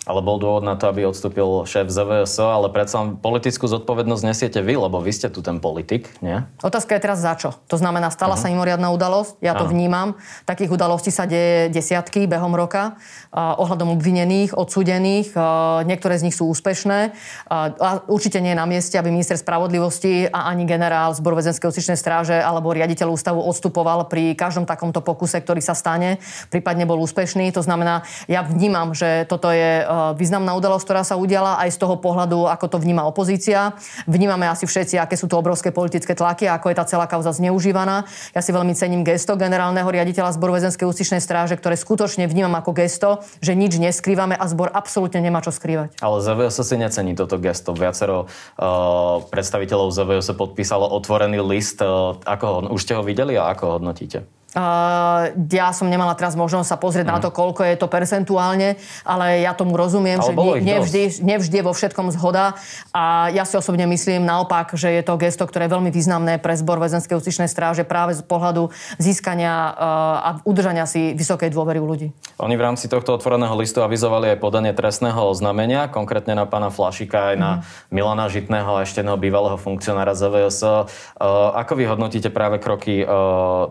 Ale 0.03 0.19
bol 0.19 0.35
dôvod 0.35 0.67
na 0.67 0.75
to, 0.75 0.91
aby 0.91 1.07
odstúpil 1.07 1.63
šéf 1.63 1.87
ZVS, 1.87 2.35
ale 2.43 2.67
predsa 2.67 3.15
politickú 3.23 3.71
zodpovednosť 3.71 4.23
nesiete 4.27 4.59
vy, 4.59 4.75
lebo 4.75 4.99
vy 4.99 5.15
ste 5.15 5.31
tu 5.31 5.39
ten 5.39 5.63
politik, 5.63 6.11
nie? 6.19 6.43
Otázka 6.59 6.99
je 6.99 7.01
teraz 7.07 7.23
za 7.23 7.39
čo. 7.39 7.55
To 7.71 7.79
znamená, 7.79 8.11
stala 8.11 8.35
uh-huh. 8.35 8.43
sa 8.43 8.51
mimoriadná 8.51 8.91
udalosť, 8.91 9.39
ja 9.39 9.55
to 9.55 9.63
uh-huh. 9.63 9.71
vnímam. 9.71 10.19
Takých 10.43 10.75
udalostí 10.75 11.07
sa 11.07 11.23
deje 11.23 11.71
desiatky 11.71 12.27
behom 12.27 12.51
roka, 12.51 12.99
uh, 13.31 13.55
ohľadom 13.63 13.95
obvinených, 13.95 14.51
odsúdených. 14.51 15.39
Uh, 15.39 15.87
niektoré 15.87 16.19
z 16.19 16.27
nich 16.27 16.35
sú 16.35 16.51
úspešné. 16.51 17.15
Uh, 17.47 17.71
a 17.79 17.89
určite 18.11 18.43
nie 18.43 18.51
je 18.51 18.59
na 18.59 18.67
mieste, 18.67 18.99
aby 18.99 19.07
minister 19.07 19.39
spravodlivosti 19.39 20.27
a 20.27 20.51
ani 20.51 20.67
generál 20.67 21.15
zboru 21.15 21.39
väzenskej 21.39 21.71
justičnej 21.71 21.95
stráže 21.95 22.35
alebo 22.35 22.75
riaditeľ 22.75 23.07
ústavu 23.07 23.39
odstupoval 23.39 24.11
pri 24.11 24.35
každom 24.35 24.67
takomto 24.67 24.99
pokuse, 24.99 25.39
ktorý 25.39 25.63
sa 25.63 25.71
stane, 25.71 26.19
prípadne 26.51 26.83
bol 26.83 26.99
úspešný. 26.99 27.55
To 27.55 27.63
znamená, 27.63 28.03
ja 28.27 28.43
vnímam, 28.43 28.91
že 28.91 29.23
toto 29.31 29.47
je 29.47 29.92
významná 30.17 30.53
udalosť, 30.57 30.85
ktorá 30.85 31.01
sa 31.05 31.15
udiala 31.19 31.59
aj 31.63 31.75
z 31.75 31.77
toho 31.81 31.95
pohľadu, 31.97 32.49
ako 32.49 32.65
to 32.71 32.77
vníma 32.81 33.05
opozícia. 33.05 33.75
Vnímame 34.09 34.47
asi 34.49 34.65
všetci, 34.65 34.99
aké 34.99 35.15
sú 35.15 35.29
tu 35.29 35.35
obrovské 35.37 35.71
politické 35.71 36.13
tlaky 36.13 36.49
a 36.49 36.57
ako 36.57 36.71
je 36.71 36.77
tá 36.77 36.85
celá 36.87 37.05
kauza 37.05 37.31
zneužívaná. 37.33 38.07
Ja 38.33 38.41
si 38.41 38.51
veľmi 38.51 38.73
cením 38.75 39.01
gesto 39.05 39.39
generálneho 39.39 39.87
riaditeľa 39.87 40.35
zboru 40.35 40.57
väzenskej 40.57 40.85
ústičnej 40.87 41.21
stráže, 41.21 41.55
ktoré 41.57 41.77
skutočne 41.79 42.25
vnímam 42.29 42.53
ako 42.59 42.71
gesto, 42.75 43.09
že 43.39 43.57
nič 43.57 43.77
neskrývame 43.77 44.37
a 44.37 44.45
zbor 44.49 44.69
absolútne 44.73 45.21
nemá 45.23 45.39
čo 45.39 45.51
skrývať. 45.53 45.97
Ale 46.01 46.19
ZVS 46.21 46.57
si 46.63 46.75
necení 46.79 47.13
toto 47.13 47.37
gesto. 47.39 47.75
Viacero 47.75 48.25
uh, 48.25 49.21
predstaviteľov 49.29 49.93
ZVS 49.93 50.35
podpísalo 50.35 50.89
otvorený 50.89 51.39
list. 51.43 51.79
Uh, 51.79 52.17
ako 52.23 52.45
ho, 52.45 52.59
už 52.73 52.81
ste 52.81 52.93
ho 52.97 53.03
videli 53.05 53.35
a 53.35 53.51
ako 53.53 53.63
ho 53.67 53.73
hodnotíte? 53.79 54.42
Uh, 54.53 55.33
ja 55.49 55.73
som 55.73 55.89
nemala 55.89 56.13
teraz 56.13 56.37
možnosť 56.37 56.67
sa 56.69 56.77
pozrieť 56.77 57.09
mm. 57.09 57.13
na 57.17 57.19
to, 57.25 57.33
koľko 57.33 57.65
je 57.65 57.73
to 57.73 57.89
percentuálne, 57.89 58.77
ale 59.01 59.41
ja 59.41 59.57
tomu 59.57 59.73
rozumiem, 59.73 60.21
ale 60.21 60.29
že 60.29 60.33
ne, 60.61 60.77
nevždy, 60.77 61.01
nevždy 61.25 61.55
je 61.57 61.65
vo 61.65 61.73
všetkom 61.73 62.13
zhoda 62.13 62.53
a 62.93 63.33
ja 63.33 63.49
si 63.49 63.57
osobne 63.57 63.89
myslím 63.89 64.29
naopak, 64.29 64.77
že 64.77 64.93
je 64.93 65.01
to 65.01 65.17
gesto, 65.17 65.49
ktoré 65.49 65.65
je 65.65 65.73
veľmi 65.73 65.89
významné 65.89 66.37
pre 66.37 66.53
zbor 66.53 66.77
väzenskej 66.77 67.17
ústičnej 67.17 67.49
stráže 67.49 67.81
práve 67.81 68.13
z 68.13 68.21
pohľadu 68.21 68.69
získania 69.01 69.73
uh, 69.73 69.73
a 70.21 70.29
udržania 70.45 70.85
si 70.85 71.17
vysokej 71.17 71.49
dôvery 71.49 71.81
u 71.81 71.89
ľudí. 71.89 72.13
Oni 72.37 72.53
v 72.53 72.61
rámci 72.61 72.85
tohto 72.85 73.17
otvoreného 73.17 73.57
listu 73.57 73.81
avizovali 73.81 74.37
aj 74.37 74.37
podanie 74.37 74.73
trestného 74.77 75.17
oznámenia, 75.33 75.89
konkrétne 75.89 76.37
na 76.37 76.45
pána 76.45 76.69
Flašika 76.69 77.33
aj 77.33 77.35
na 77.41 77.51
mm. 77.57 77.61
Milana 77.89 78.29
Žitného 78.29 78.69
a 78.77 78.85
ešte 78.85 79.01
jedného 79.01 79.17
bývalého 79.17 79.57
funkcionára 79.57 80.13
ZVS. 80.13 80.61
Uh, 80.61 80.85
ako 81.57 81.73
vy 81.73 81.89
hodnotíte 81.89 82.29
práve 82.29 82.61
kroky 82.61 83.01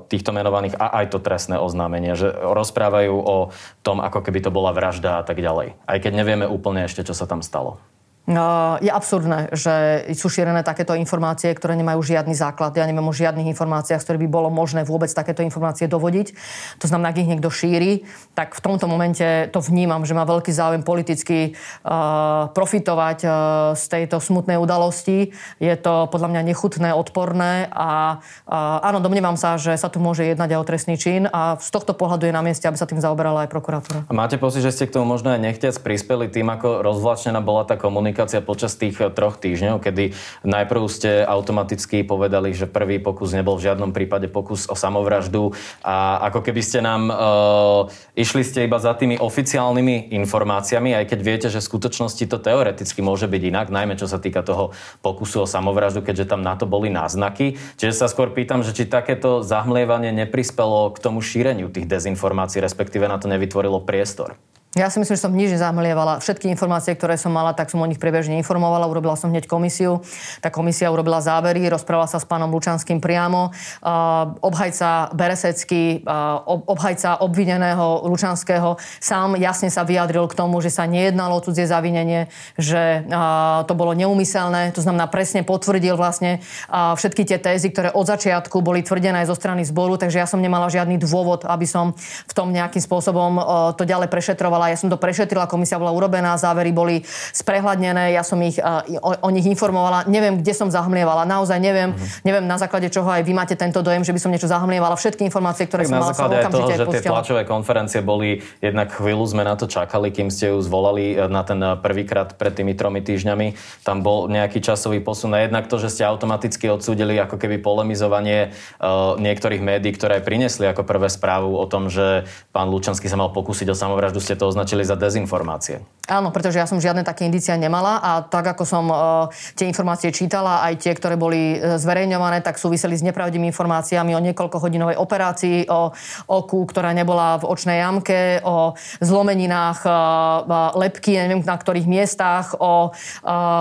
týchto 0.08 0.30
menovaných 0.32 0.71
trestných 0.72 0.80
a 0.80 1.04
aj 1.04 1.06
to 1.12 1.18
trestné 1.20 1.56
oznámenie, 1.60 2.16
že 2.16 2.32
rozprávajú 2.32 3.14
o 3.14 3.36
tom, 3.84 4.00
ako 4.00 4.24
keby 4.24 4.40
to 4.40 4.50
bola 4.50 4.72
vražda 4.72 5.20
a 5.20 5.24
tak 5.24 5.40
ďalej. 5.40 5.76
Aj 5.84 5.98
keď 6.00 6.12
nevieme 6.16 6.46
úplne 6.48 6.84
ešte, 6.88 7.04
čo 7.04 7.14
sa 7.14 7.28
tam 7.28 7.44
stalo. 7.44 7.78
No, 8.22 8.78
je 8.78 8.86
absurdné, 8.86 9.50
že 9.50 10.06
sú 10.14 10.30
šírené 10.30 10.62
takéto 10.62 10.94
informácie, 10.94 11.50
ktoré 11.50 11.74
nemajú 11.74 12.06
žiadny 12.06 12.38
základ. 12.38 12.70
Ja 12.78 12.86
neviem 12.86 13.02
o 13.02 13.10
žiadnych 13.10 13.50
informáciách, 13.50 13.98
z 13.98 14.06
ktorých 14.06 14.22
by 14.22 14.30
bolo 14.30 14.46
možné 14.46 14.86
vôbec 14.86 15.10
takéto 15.10 15.42
informácie 15.42 15.90
dovodiť. 15.90 16.30
To 16.78 16.86
znamená, 16.86 17.10
ak 17.10 17.18
ich 17.18 17.26
niekto 17.26 17.50
šíri, 17.50 18.06
tak 18.38 18.54
v 18.54 18.62
tomto 18.62 18.86
momente 18.86 19.50
to 19.50 19.58
vnímam, 19.58 20.06
že 20.06 20.14
má 20.14 20.22
veľký 20.22 20.54
záujem 20.54 20.86
politicky 20.86 21.58
uh, 21.82 22.46
profitovať 22.54 23.18
uh, 23.26 23.32
z 23.74 23.84
tejto 23.90 24.22
smutnej 24.22 24.54
udalosti. 24.54 25.34
Je 25.58 25.74
to 25.74 26.06
podľa 26.06 26.30
mňa 26.30 26.42
nechutné, 26.46 26.94
odporné 26.94 27.74
a 27.74 28.22
uh, 28.46 28.86
áno, 28.86 29.02
domnievam 29.02 29.34
sa, 29.34 29.58
že 29.58 29.74
sa 29.74 29.90
tu 29.90 29.98
môže 29.98 30.22
jednať 30.22 30.54
aj 30.54 30.58
o 30.62 30.68
trestný 30.70 30.94
čin 30.94 31.26
a 31.26 31.58
z 31.58 31.68
tohto 31.74 31.90
pohľadu 31.90 32.30
je 32.30 32.34
na 32.38 32.46
mieste, 32.46 32.70
aby 32.70 32.78
sa 32.78 32.86
tým 32.86 33.02
zaoberala 33.02 33.44
aj 33.44 33.50
prokuratúra. 33.50 34.06
Máte 34.14 34.38
pocit, 34.38 34.62
že 34.62 34.70
ste 34.70 34.86
k 34.86 34.94
tomu 34.94 35.10
možno 35.10 35.34
aj 35.34 35.42
nechtiac 35.42 35.74
prispeli 35.82 36.30
tým, 36.30 36.46
ako 36.54 36.86
rozvlačnená 36.86 37.42
bola 37.42 37.66
tá 37.66 37.74
komunikácia 37.74 38.11
komunikácia 38.12 38.44
počas 38.44 38.76
tých 38.76 39.00
eh, 39.00 39.08
troch 39.08 39.40
týždňov, 39.40 39.80
kedy 39.80 40.12
najprv 40.44 40.82
ste 40.92 41.24
automaticky 41.24 42.04
povedali, 42.04 42.52
že 42.52 42.68
prvý 42.68 43.00
pokus 43.00 43.32
nebol 43.32 43.56
v 43.56 43.72
žiadnom 43.72 43.96
prípade 43.96 44.28
pokus 44.28 44.68
o 44.68 44.76
samovraždu 44.76 45.56
a 45.80 46.20
ako 46.28 46.44
keby 46.44 46.60
ste 46.60 46.84
nám 46.84 47.08
uh, 47.08 47.88
išli 48.12 48.44
ste 48.44 48.68
iba 48.68 48.76
za 48.76 48.92
tými 48.92 49.16
oficiálnymi 49.16 50.12
informáciami, 50.12 50.92
aj 50.92 51.08
keď 51.08 51.20
viete, 51.24 51.48
že 51.48 51.64
v 51.64 51.68
skutočnosti 51.72 52.24
to 52.28 52.36
teoreticky 52.36 53.00
môže 53.00 53.24
byť 53.24 53.42
inak, 53.48 53.66
najmä 53.72 53.96
čo 53.96 54.04
sa 54.04 54.20
týka 54.20 54.44
toho 54.44 54.76
pokusu 55.00 55.46
o 55.46 55.46
samovraždu, 55.48 56.04
keďže 56.04 56.28
tam 56.36 56.44
na 56.44 56.58
to 56.58 56.68
boli 56.68 56.92
náznaky. 56.92 57.56
Čiže 57.80 58.04
sa 58.04 58.06
skôr 58.10 58.34
pýtam, 58.34 58.60
že 58.60 58.76
či 58.76 58.84
takéto 58.84 59.40
zahmlievanie 59.40 60.12
neprispelo 60.12 60.92
k 60.92 60.98
tomu 61.00 61.24
šíreniu 61.24 61.72
tých 61.72 61.88
dezinformácií, 61.88 62.60
respektíve 62.60 63.08
na 63.08 63.16
to 63.16 63.30
nevytvorilo 63.30 63.80
priestor. 63.80 64.36
Ja 64.72 64.88
si 64.88 64.96
myslím, 64.96 65.20
že 65.20 65.24
som 65.28 65.36
nič 65.36 65.52
nezamlievala. 65.52 66.24
Všetky 66.24 66.48
informácie, 66.48 66.96
ktoré 66.96 67.20
som 67.20 67.28
mala, 67.28 67.52
tak 67.52 67.68
som 67.68 67.76
o 67.76 67.84
nich 67.84 68.00
priebežne 68.00 68.40
informovala. 68.40 68.88
Urobila 68.88 69.20
som 69.20 69.28
hneď 69.28 69.44
komisiu. 69.44 70.00
Tá 70.40 70.48
komisia 70.48 70.88
urobila 70.88 71.20
závery, 71.20 71.68
rozprávala 71.68 72.08
sa 72.08 72.16
s 72.16 72.24
pánom 72.24 72.48
Lučanským 72.48 72.96
priamo. 72.96 73.52
Uh, 73.84 74.32
obhajca 74.40 75.12
Beresecký, 75.12 76.00
uh, 76.08 76.40
obhajca 76.48 77.20
obvineného 77.20 78.08
Lučanského 78.08 78.80
sám 78.96 79.36
jasne 79.36 79.68
sa 79.68 79.84
vyjadril 79.84 80.24
k 80.24 80.40
tomu, 80.40 80.64
že 80.64 80.72
sa 80.72 80.88
nejednalo 80.88 81.36
o 81.36 81.44
cudzie 81.44 81.68
zavinenie, 81.68 82.32
že 82.56 83.04
uh, 83.12 83.68
to 83.68 83.76
bolo 83.76 83.92
neumyselné. 83.92 84.72
To 84.72 84.80
znamená, 84.80 85.04
presne 85.04 85.44
potvrdil 85.44 86.00
vlastne 86.00 86.40
uh, 86.72 86.96
všetky 86.96 87.28
tie 87.28 87.36
tézy, 87.36 87.68
ktoré 87.68 87.92
od 87.92 88.08
začiatku 88.08 88.64
boli 88.64 88.80
tvrdené 88.80 89.20
zo 89.28 89.36
strany 89.36 89.68
zboru, 89.68 90.00
takže 90.00 90.16
ja 90.16 90.24
som 90.24 90.40
nemala 90.40 90.72
žiadny 90.72 90.96
dôvod, 90.96 91.44
aby 91.44 91.68
som 91.68 91.92
v 92.24 92.32
tom 92.32 92.48
nejakým 92.56 92.80
spôsobom 92.80 93.36
uh, 93.36 93.44
to 93.76 93.84
ďalej 93.84 94.08
prešetrovala 94.08 94.61
ja 94.70 94.76
som 94.78 94.92
to 94.92 95.00
prešetrila, 95.00 95.50
komisia 95.50 95.80
bola 95.80 95.90
urobená, 95.90 96.36
závery 96.36 96.70
boli 96.70 97.02
sprehľadnené, 97.32 98.12
ja 98.12 98.22
som 98.22 98.38
ich 98.44 98.60
o, 98.60 99.10
o 99.16 99.28
nich 99.32 99.48
informovala. 99.48 100.06
Neviem, 100.06 100.38
kde 100.38 100.52
som 100.54 100.68
zahmlievala, 100.68 101.26
naozaj 101.26 101.58
neviem, 101.58 101.96
uh-huh. 101.96 102.26
neviem 102.26 102.44
na 102.46 102.60
základe 102.60 102.92
čoho 102.92 103.08
aj 103.08 103.24
vy 103.24 103.32
máte 103.32 103.54
tento 103.58 103.80
dojem, 103.80 104.04
že 104.04 104.12
by 104.12 104.20
som 104.20 104.30
niečo 104.30 104.46
zahmlievala. 104.46 104.94
Všetky 104.94 105.26
informácie, 105.26 105.66
ktoré 105.66 105.88
tak 105.88 105.90
som 105.90 105.98
mala, 105.98 106.12
som 106.12 106.28
okamžite 106.28 106.74
toho, 106.78 106.92
že 106.92 107.00
tie 107.00 107.10
tlačové 107.10 107.42
konferencie 107.48 108.00
boli, 108.04 108.44
jednak 108.60 108.92
chvíľu 108.92 109.24
sme 109.24 109.42
na 109.42 109.56
to 109.56 109.66
čakali, 109.66 110.12
kým 110.12 110.28
ste 110.28 110.52
ju 110.52 110.58
zvolali 110.60 111.16
e, 111.16 111.26
na 111.26 111.42
ten 111.42 111.58
e, 111.58 111.74
prvýkrát 111.80 112.36
pred 112.36 112.52
tými 112.52 112.76
tromi 112.76 113.00
týždňami. 113.00 113.56
Tam 113.82 114.04
bol 114.04 114.28
nejaký 114.28 114.60
časový 114.60 115.00
posun 115.00 115.32
a 115.34 115.42
jednak 115.42 115.66
to, 115.66 115.80
že 115.80 115.88
ste 115.88 116.02
automaticky 116.04 116.68
odsúdili 116.68 117.16
ako 117.18 117.40
keby 117.40 117.58
polemizovanie 117.58 118.52
uh, 118.52 119.16
niektorých 119.16 119.64
médií, 119.64 119.96
ktoré 119.96 120.20
priniesli 120.20 120.68
ako 120.68 120.84
prvé 120.84 121.08
správu 121.08 121.56
o 121.56 121.64
tom, 121.64 121.88
že 121.88 122.28
pán 122.52 122.68
Lučanský 122.68 123.08
sa 123.08 123.16
mal 123.16 123.32
pokúsiť 123.32 123.72
o 123.72 123.76
samovraždu, 123.76 124.20
ste 124.20 124.36
to 124.36 124.51
označili 124.52 124.84
za 124.84 124.94
dezinformácie. 124.94 125.80
Áno, 126.10 126.34
pretože 126.34 126.58
ja 126.58 126.66
som 126.66 126.82
žiadne 126.82 127.06
také 127.06 127.30
indícia 127.30 127.54
nemala 127.54 128.02
a 128.02 128.26
tak 128.26 128.42
ako 128.42 128.66
som 128.66 128.90
uh, 128.90 129.30
tie 129.54 129.70
informácie 129.70 130.10
čítala, 130.10 130.58
aj 130.66 130.82
tie, 130.82 130.92
ktoré 130.98 131.14
boli 131.14 131.56
uh, 131.56 131.78
zverejňované, 131.78 132.42
tak 132.42 132.58
súviseli 132.58 132.98
s 132.98 133.06
nepravdivými 133.06 133.54
informáciami 133.54 134.10
o 134.10 134.20
niekoľkohodinovej 134.20 134.98
operácii, 134.98 135.70
o 135.70 135.94
oku, 136.26 136.66
ktorá 136.66 136.90
nebola 136.90 137.38
v 137.38 137.46
očnej 137.46 137.78
jamke, 137.78 138.42
o 138.42 138.74
zlomeninách 138.98 139.80
uh, 139.86 140.74
lepky, 140.74 141.22
neviem 141.22 141.38
na 141.46 141.54
ktorých 141.54 141.86
miestach, 141.86 142.58
o 142.58 142.90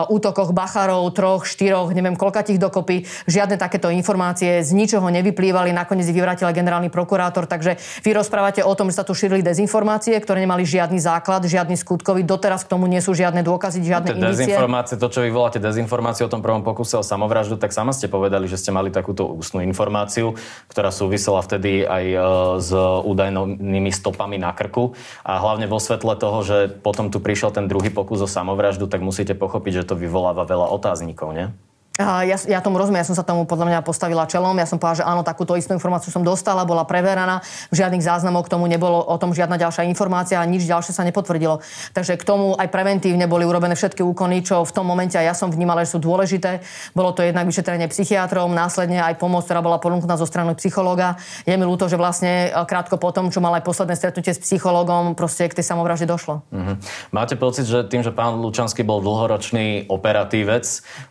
útokoch 0.10 0.52
Bacharov, 0.52 1.14
troch, 1.14 1.46
štyroch, 1.46 1.94
neviem 1.94 2.18
koľkatých 2.18 2.58
dokopy. 2.58 3.06
Žiadne 3.30 3.62
takéto 3.62 3.94
informácie 3.94 4.66
z 4.66 4.74
ničoho 4.74 5.14
nevyplývali, 5.14 5.70
nakoniec 5.70 6.10
ich 6.10 6.18
vyvrátil 6.18 6.50
generálny 6.50 6.90
prokurátor, 6.90 7.46
takže 7.46 7.78
vy 8.02 8.12
rozprávate 8.18 8.66
o 8.66 8.74
tom, 8.74 8.90
že 8.90 8.98
sa 8.98 9.06
tu 9.06 9.14
šírili 9.14 9.46
dezinformácie, 9.46 10.18
ktoré 10.18 10.42
nemali 10.42 10.66
žiadne 10.66 10.81
žiadny 10.82 10.98
základ, 10.98 11.46
žiadny 11.46 11.78
skutkový. 11.78 12.26
Doteraz 12.26 12.66
k 12.66 12.74
tomu 12.74 12.90
nie 12.90 12.98
sú 13.06 13.14
žiadne 13.14 13.46
dôkazy, 13.46 13.86
žiadne 13.86 14.18
no, 14.18 14.34
indície. 14.34 14.50
Dezinformácie, 14.50 14.98
to, 14.98 15.08
čo 15.14 15.22
vy 15.22 15.30
voláte 15.30 15.62
dezinformácie 15.62 16.26
o 16.26 16.32
tom 16.34 16.42
prvom 16.42 16.66
pokuse 16.66 16.98
o 16.98 17.06
samovraždu, 17.06 17.62
tak 17.62 17.70
sama 17.70 17.94
ste 17.94 18.10
povedali, 18.10 18.50
že 18.50 18.58
ste 18.58 18.74
mali 18.74 18.90
takúto 18.90 19.30
ústnu 19.30 19.62
informáciu, 19.62 20.34
ktorá 20.74 20.90
súvisela 20.90 21.46
vtedy 21.46 21.86
aj 21.86 22.06
e, 22.10 22.18
s 22.58 22.74
údajnými 23.06 23.94
stopami 23.94 24.42
na 24.42 24.50
krku. 24.58 24.98
A 25.22 25.38
hlavne 25.38 25.70
vo 25.70 25.78
svetle 25.78 26.18
toho, 26.18 26.42
že 26.42 26.58
potom 26.82 27.14
tu 27.14 27.22
prišiel 27.22 27.54
ten 27.54 27.70
druhý 27.70 27.94
pokus 27.94 28.26
o 28.26 28.28
samovraždu, 28.28 28.90
tak 28.90 29.06
musíte 29.06 29.38
pochopiť, 29.38 29.86
že 29.86 29.94
to 29.94 29.96
vyvoláva 29.96 30.50
veľa 30.50 30.74
otáznikov, 30.74 31.38
nie? 31.38 31.54
Ja, 32.02 32.38
ja 32.38 32.60
tomu 32.60 32.82
rozumiem, 32.82 33.02
ja 33.02 33.08
som 33.08 33.18
sa 33.18 33.26
tomu 33.26 33.46
podľa 33.46 33.70
mňa 33.72 33.80
postavila 33.86 34.26
čelom. 34.26 34.58
Ja 34.58 34.68
som 34.68 34.82
povedala, 34.82 35.00
že 35.02 35.06
áno, 35.06 35.22
takúto 35.22 35.54
istú 35.56 35.72
informáciu 35.78 36.10
som 36.10 36.26
dostala, 36.26 36.66
bola 36.66 36.84
preveraná, 36.84 37.46
žiadnych 37.70 38.04
záznamov 38.04 38.50
k 38.50 38.54
tomu 38.58 38.66
nebolo, 38.66 39.00
o 39.02 39.16
tom 39.22 39.32
žiadna 39.32 39.56
ďalšia 39.62 39.88
informácia 39.88 40.42
a 40.42 40.46
nič 40.46 40.66
ďalšie 40.66 40.92
sa 40.92 41.06
nepotvrdilo. 41.06 41.62
Takže 41.94 42.18
k 42.18 42.24
tomu 42.26 42.58
aj 42.58 42.68
preventívne 42.74 43.26
boli 43.30 43.46
urobené 43.46 43.78
všetky 43.78 44.02
úkony, 44.02 44.42
čo 44.42 44.66
v 44.66 44.72
tom 44.74 44.90
momente 44.90 45.16
aj 45.16 45.26
ja 45.26 45.36
som 45.38 45.54
vnímala, 45.54 45.86
že 45.86 45.96
sú 45.96 46.00
dôležité. 46.02 46.66
Bolo 46.98 47.14
to 47.14 47.22
jednak 47.22 47.46
vyšetrenie 47.48 47.88
psychiatrom, 47.92 48.52
následne 48.52 49.00
aj 49.00 49.22
pomoc, 49.22 49.46
ktorá 49.46 49.62
bola 49.62 49.78
ponúknutá 49.78 50.18
zo 50.18 50.26
strany 50.26 50.54
psychológa. 50.58 51.20
Je 51.46 51.54
mi 51.56 51.66
ľúto, 51.68 51.88
že 51.88 52.00
vlastne 52.00 52.50
e, 52.50 52.66
krátko 52.66 52.98
potom, 52.98 53.30
čo 53.30 53.44
mal 53.44 53.54
aj 53.60 53.64
posledné 53.66 53.96
stretnutie 53.96 54.34
s 54.34 54.40
psychológom, 54.42 55.14
proste 55.14 55.48
k 55.48 55.58
tej 55.60 55.66
samovražde 55.68 56.08
došlo. 56.10 56.42
Mm-hmm. 56.52 56.76
Máte 57.14 57.36
pocit, 57.38 57.70
že 57.70 57.86
tým, 57.88 58.02
že 58.02 58.12
pán 58.12 58.40
Lučanský 58.40 58.82
bol 58.82 59.04
dlhoročný 59.04 59.88
operatívec, 59.92 60.66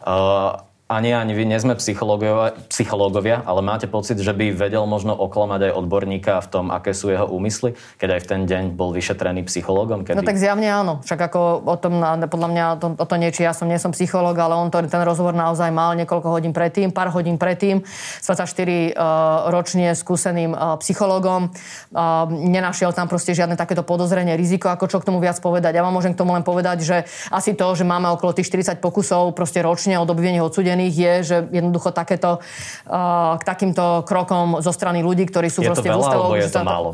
uh, 0.05 0.64
ani 0.90 1.14
ani 1.14 1.38
vy 1.38 1.46
nie 1.46 1.55
sme 1.62 1.79
psychológovia, 1.79 3.46
ale 3.46 3.62
máte 3.62 3.87
pocit, 3.87 4.18
že 4.18 4.35
by 4.35 4.50
vedel 4.50 4.83
možno 4.90 5.14
oklamať 5.14 5.70
aj 5.70 5.72
odborníka 5.79 6.42
v 6.42 6.48
tom, 6.50 6.74
aké 6.74 6.90
sú 6.90 7.14
jeho 7.14 7.31
úmysly, 7.31 7.79
keď 7.94 8.18
aj 8.18 8.20
v 8.20 8.26
ten 8.26 8.40
deň 8.50 8.62
bol 8.74 8.90
vyšetrený 8.90 9.46
psychológom? 9.46 10.03
Kedy... 10.03 10.18
No 10.18 10.26
tak 10.26 10.42
zjavne 10.42 10.66
áno. 10.66 10.98
Však 11.07 11.31
ako 11.31 11.62
o 11.62 11.76
tom, 11.79 12.03
podľa 12.03 12.48
mňa 12.50 12.64
to, 12.83 12.87
o 12.98 13.07
to 13.07 13.14
nie, 13.22 13.31
či 13.31 13.46
ja 13.46 13.55
som 13.55 13.70
nie 13.70 13.79
som 13.79 13.94
psychológ, 13.94 14.35
ale 14.42 14.59
on 14.59 14.66
to, 14.74 14.83
ten 14.90 15.07
rozhovor 15.07 15.31
naozaj 15.31 15.70
mal 15.70 15.94
niekoľko 15.94 16.26
hodín 16.26 16.50
predtým, 16.50 16.90
pár 16.90 17.14
hodín 17.14 17.38
predtým, 17.38 17.87
s 17.87 18.26
24 18.26 18.50
uh, 18.50 19.46
ročne 19.55 19.94
skúseným 19.94 20.50
uh, 20.50 20.74
psychológom. 20.83 21.55
Uh, 21.94 22.26
nenašiel 22.26 22.90
tam 22.90 23.07
proste 23.07 23.31
žiadne 23.31 23.55
takéto 23.55 23.87
podozrenie, 23.87 24.35
riziko, 24.35 24.66
ako 24.66 24.90
čo 24.90 24.98
k 24.98 25.07
tomu 25.07 25.22
viac 25.22 25.38
povedať. 25.38 25.79
Ja 25.79 25.87
vám 25.87 25.94
môžem 25.94 26.18
k 26.18 26.20
tomu 26.26 26.35
len 26.35 26.42
povedať, 26.42 26.83
že 26.83 26.96
asi 27.31 27.55
to, 27.55 27.79
že 27.79 27.87
máme 27.87 28.11
okolo 28.11 28.35
tých 28.35 28.50
40 28.50 28.83
pokusov 28.83 29.38
proste 29.38 29.62
ročne 29.62 29.94
od 29.94 30.11
obvinených 30.11 30.42
odsudených, 30.42 30.80
zranených 30.81 30.97
je, 30.97 31.12
že 31.23 31.37
jednoducho 31.53 31.93
takéto, 31.93 32.40
uh, 32.40 33.37
k 33.37 33.43
takýmto 33.45 34.09
krokom 34.09 34.64
zo 34.64 34.73
strany 34.73 35.05
ľudí, 35.05 35.29
ktorí 35.29 35.53
sú 35.53 35.61
je 35.61 35.69
proste 35.69 35.93
to 35.93 35.93
veľa, 35.93 36.09
alebo 36.09 36.37
je 36.40 36.49
to 36.49 36.61
málo? 36.64 36.90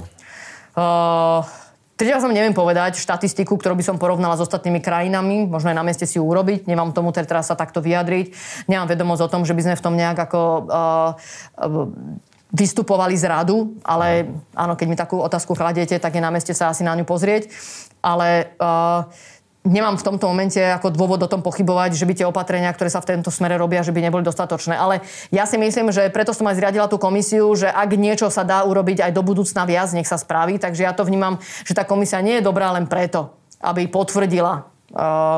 Uh, 0.75 1.47
Teď 1.97 2.13
ja 2.13 2.21
som 2.21 2.29
neviem 2.29 2.53
povedať 2.53 3.01
štatistiku, 3.01 3.57
ktorú 3.57 3.73
by 3.73 3.81
som 3.81 3.97
porovnala 3.97 4.37
s 4.37 4.45
ostatnými 4.45 4.85
krajinami. 4.85 5.49
Možno 5.49 5.73
aj 5.73 5.81
na 5.81 5.87
mieste 5.89 6.05
si 6.05 6.21
ju 6.21 6.29
urobiť. 6.29 6.69
Nemám 6.69 6.93
tomu 6.93 7.09
teraz 7.09 7.49
sa 7.49 7.57
takto 7.57 7.81
vyjadriť. 7.81 8.37
Nemám 8.69 8.93
vedomosť 8.93 9.25
o 9.25 9.33
tom, 9.33 9.49
že 9.49 9.57
by 9.57 9.65
sme 9.65 9.79
v 9.81 9.85
tom 9.89 9.97
nejak 9.97 10.29
ako 10.29 10.41
uh, 10.69 11.17
vystupovali 12.53 13.17
z 13.17 13.33
radu, 13.33 13.81
ale 13.81 14.29
áno, 14.53 14.77
keď 14.77 14.87
mi 14.93 14.97
takú 15.01 15.25
otázku 15.25 15.57
kladiete, 15.57 15.97
tak 15.97 16.13
je 16.13 16.21
na 16.21 16.29
mieste 16.29 16.53
sa 16.53 16.69
asi 16.69 16.85
na 16.85 16.93
ňu 16.93 17.09
pozrieť. 17.09 17.49
Ale 18.05 18.53
uh, 18.61 19.09
nemám 19.67 19.99
v 19.99 20.07
tomto 20.07 20.31
momente 20.31 20.63
ako 20.63 20.95
dôvod 20.95 21.19
o 21.27 21.29
tom 21.29 21.43
pochybovať, 21.43 21.99
že 21.99 22.07
by 22.07 22.15
tie 22.15 22.27
opatrenia, 22.31 22.71
ktoré 22.71 22.87
sa 22.87 23.03
v 23.03 23.19
tomto 23.19 23.35
smere 23.35 23.59
robia, 23.59 23.83
že 23.83 23.91
by 23.91 23.99
neboli 23.99 24.23
dostatočné. 24.23 24.79
Ale 24.79 25.03
ja 25.35 25.45
si 25.45 25.59
myslím, 25.59 25.91
že 25.91 26.07
preto 26.15 26.31
som 26.31 26.47
aj 26.47 26.57
zriadila 26.63 26.87
tú 26.87 27.03
komisiu, 27.03 27.51
že 27.59 27.67
ak 27.67 27.91
niečo 27.99 28.31
sa 28.31 28.47
dá 28.47 28.63
urobiť 28.63 29.11
aj 29.11 29.13
do 29.13 29.27
budúcna 29.27 29.67
viac, 29.67 29.91
nech 29.91 30.07
sa 30.07 30.17
spraví. 30.17 30.63
Takže 30.63 30.87
ja 30.87 30.95
to 30.95 31.03
vnímam, 31.03 31.43
že 31.67 31.75
tá 31.75 31.83
komisia 31.83 32.23
nie 32.23 32.39
je 32.39 32.47
dobrá 32.47 32.71
len 32.71 32.87
preto, 32.87 33.35
aby 33.59 33.91
potvrdila 33.91 34.76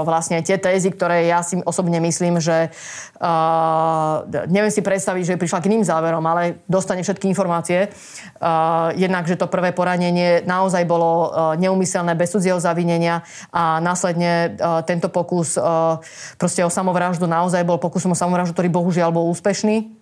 vlastne 0.04 0.44
tie 0.44 0.60
tézy, 0.60 0.92
ktoré 0.92 1.24
ja 1.24 1.40
si 1.40 1.56
osobne 1.64 1.96
myslím, 2.04 2.36
že 2.36 2.68
uh, 2.68 4.28
neviem 4.46 4.68
si 4.68 4.84
predstaviť, 4.84 5.24
že 5.24 5.40
prišla 5.40 5.64
k 5.64 5.68
iným 5.72 5.84
záverom, 5.88 6.20
ale 6.28 6.60
dostane 6.68 7.00
všetky 7.00 7.32
informácie. 7.32 7.88
Uh, 8.36 8.92
jednak, 8.94 9.24
že 9.24 9.40
to 9.40 9.48
prvé 9.48 9.72
poranenie 9.72 10.44
naozaj 10.44 10.84
bolo 10.84 11.32
uh, 11.32 11.56
neumyselné, 11.56 12.12
bez 12.12 12.36
cudzieho 12.36 12.60
zavinenia 12.60 13.24
a 13.48 13.80
následne 13.80 14.52
uh, 14.60 14.84
tento 14.84 15.08
pokus 15.08 15.56
uh, 15.56 15.96
proste 16.36 16.60
o 16.60 16.70
samovraždu 16.70 17.24
naozaj 17.24 17.64
bol 17.64 17.80
pokusom 17.80 18.12
o 18.12 18.18
samovraždu, 18.18 18.52
ktorý 18.52 18.68
bohužiaľ 18.68 19.10
bol 19.16 19.32
úspešný. 19.32 19.97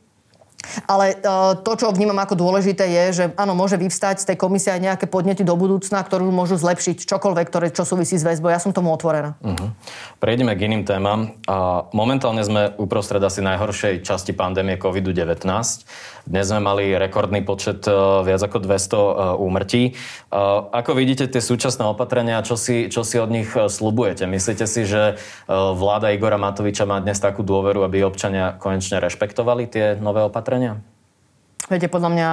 Ale 0.88 1.14
e, 1.14 1.26
to, 1.62 1.72
čo 1.76 1.92
vnímam 1.94 2.16
ako 2.18 2.34
dôležité, 2.36 2.84
je, 2.86 3.04
že 3.12 3.24
áno, 3.38 3.56
môže 3.56 3.78
vyvstať 3.78 4.22
z 4.22 4.28
tej 4.32 4.36
komisie 4.40 4.74
aj 4.74 4.80
nejaké 4.82 5.06
podnety 5.08 5.42
do 5.46 5.54
budúcna, 5.54 6.02
ktorú 6.02 6.28
môžu 6.30 6.58
zlepšiť 6.58 7.06
čokoľvek, 7.06 7.46
ktoré, 7.48 7.66
čo 7.72 7.86
súvisí 7.86 8.18
s 8.18 8.26
väzbou. 8.26 8.52
Ja 8.52 8.60
som 8.60 8.74
tomu 8.74 8.90
otvorená. 8.92 9.38
Uh-huh. 9.40 9.70
Prejdeme 10.18 10.52
k 10.58 10.66
iným 10.68 10.82
témam. 10.84 11.36
Momentálne 11.92 12.42
sme 12.42 12.72
uprostred 12.76 13.22
asi 13.22 13.40
najhoršej 13.44 14.02
časti 14.02 14.32
pandémie 14.34 14.80
COVID-19. 14.80 15.46
Dnes 16.26 16.50
sme 16.50 16.58
mali 16.58 16.90
rekordný 16.90 17.46
počet 17.46 17.86
e, 17.86 17.94
viac 18.26 18.42
ako 18.42 18.58
200 18.58 18.66
e, 18.66 19.02
úmrtí. 19.38 19.82
E, 19.86 19.92
ako 20.74 20.98
vidíte 20.98 21.30
tie 21.30 21.38
súčasné 21.38 21.86
opatrenia, 21.86 22.42
čo 22.42 22.58
si, 22.58 22.90
čo 22.90 23.06
si 23.06 23.22
od 23.22 23.30
nich 23.30 23.46
slubujete? 23.54 24.26
Myslíte 24.26 24.66
si, 24.66 24.82
že 24.82 25.22
vláda 25.46 26.10
Igora 26.10 26.34
Matoviča 26.34 26.82
má 26.82 26.98
dnes 26.98 27.22
takú 27.22 27.46
dôveru, 27.46 27.86
aby 27.86 28.02
občania 28.02 28.58
konečne 28.58 28.98
rešpektovali 28.98 29.70
tie 29.70 29.94
nové 30.02 30.26
opatrenia? 30.26 30.82
Viete, 31.66 31.90
podľa 31.90 32.10
mňa, 32.14 32.28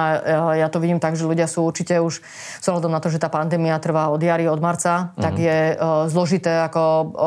ja 0.62 0.68
to 0.70 0.78
vidím 0.78 1.02
tak, 1.02 1.18
že 1.18 1.26
ľudia 1.26 1.50
sú 1.50 1.66
určite 1.66 1.98
už, 1.98 2.22
vzhľadom 2.62 2.86
na 2.86 3.02
to, 3.02 3.10
že 3.10 3.18
tá 3.18 3.26
pandémia 3.26 3.74
trvá 3.82 4.06
od 4.14 4.22
jary, 4.22 4.46
od 4.46 4.62
marca, 4.62 5.10
mm-hmm. 5.10 5.22
tak 5.26 5.34
je 5.42 5.58
uh, 5.74 6.06
zložité, 6.06 6.62
ako 6.62 6.82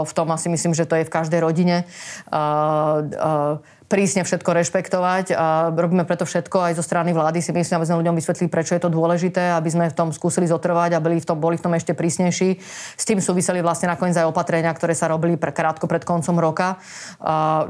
v 0.08 0.14
tom 0.16 0.32
asi 0.32 0.48
myslím, 0.48 0.72
že 0.72 0.88
to 0.88 0.96
je 0.96 1.04
v 1.04 1.12
každej 1.12 1.44
rodine. 1.44 1.84
Uh, 2.32 3.04
uh, 3.12 3.60
prísne 3.88 4.28
všetko 4.28 4.52
rešpektovať 4.52 5.32
a 5.32 5.72
robíme 5.72 6.04
preto 6.04 6.28
všetko 6.28 6.60
aj 6.60 6.74
zo 6.76 6.84
strany 6.84 7.16
vlády. 7.16 7.40
Si 7.40 7.56
myslím, 7.56 7.80
aby 7.80 7.88
sme 7.88 8.00
ľuďom 8.04 8.16
vysvetlili, 8.20 8.52
prečo 8.52 8.76
je 8.76 8.84
to 8.84 8.92
dôležité, 8.92 9.56
aby 9.56 9.70
sme 9.72 9.88
v 9.88 9.96
tom 9.96 10.12
skúsili 10.12 10.44
zotrvať 10.44 11.00
a 11.00 11.04
byli 11.04 11.24
v 11.24 11.28
tom, 11.28 11.40
boli 11.40 11.56
v 11.56 11.64
tom 11.64 11.72
ešte 11.72 11.96
prísnejší. 11.96 12.60
S 13.00 13.04
tým 13.08 13.24
súviseli 13.24 13.64
vlastne 13.64 13.88
nakoniec 13.88 14.20
aj 14.20 14.28
opatrenia, 14.28 14.76
ktoré 14.76 14.92
sa 14.92 15.08
robili 15.08 15.40
pre, 15.40 15.56
krátko 15.56 15.88
pred 15.88 16.04
koncom 16.04 16.36
roka. 16.36 16.84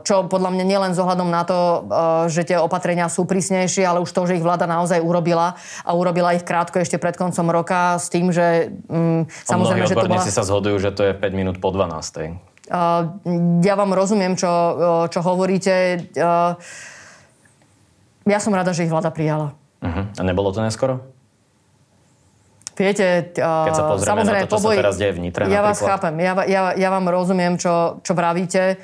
Čo 0.01 0.25
podľa 0.25 0.49
mňa 0.57 0.65
nielen 0.65 0.91
s 0.97 0.99
ohľadom 0.99 1.29
na 1.29 1.45
to, 1.45 1.85
že 2.33 2.49
tie 2.49 2.57
opatrenia 2.57 3.05
sú 3.13 3.29
prísnejšie, 3.29 3.85
ale 3.85 4.01
už 4.01 4.09
to, 4.09 4.25
že 4.25 4.41
ich 4.41 4.45
vláda 4.45 4.65
naozaj 4.65 4.97
urobila 4.97 5.53
a 5.85 5.89
urobila 5.93 6.33
ich 6.33 6.41
krátko 6.41 6.81
ešte 6.81 6.97
pred 6.97 7.13
koncom 7.13 7.45
roka 7.53 8.01
s 8.01 8.09
tým, 8.09 8.33
že 8.33 8.73
mm, 8.89 9.29
samozrejme, 9.45 9.85
že 9.85 9.93
to 9.93 10.09
bola... 10.09 10.25
sa 10.25 10.41
zhodujú, 10.41 10.81
že 10.81 10.89
to 10.97 11.05
je 11.05 11.13
5 11.13 11.37
minút 11.37 11.61
po 11.61 11.69
12. 11.69 12.56
Ja 12.67 13.75
vám 13.79 13.91
rozumiem, 13.95 14.35
čo, 14.35 14.51
čo 15.07 15.19
hovoríte. 15.23 16.07
Ja 18.27 18.39
som 18.43 18.51
rada, 18.51 18.75
že 18.75 18.83
ich 18.83 18.91
vláda 18.91 19.07
prijala. 19.07 19.55
Uh-huh. 19.79 20.03
A 20.11 20.21
nebolo 20.25 20.51
to 20.51 20.59
neskoro? 20.59 20.99
Viete, 22.77 23.33
Keď 23.33 23.73
sa 23.73 23.89
pozrieme 23.89 24.21
na 24.21 24.45
to, 24.45 24.53
čo 24.53 24.61
poboj... 24.61 24.75
sa 24.77 24.81
teraz 24.85 24.95
deje 25.01 25.13
v 25.17 25.19
Nitre 25.25 25.49
Ja 25.49 25.65
napríklad. 25.65 25.65
vás 25.65 25.79
chápem, 25.81 26.13
ja, 26.21 26.33
ja, 26.45 26.61
ja 26.77 26.89
vám 26.93 27.09
rozumiem, 27.09 27.57
čo, 27.57 27.97
čo 28.05 28.13
pravíte. 28.13 28.77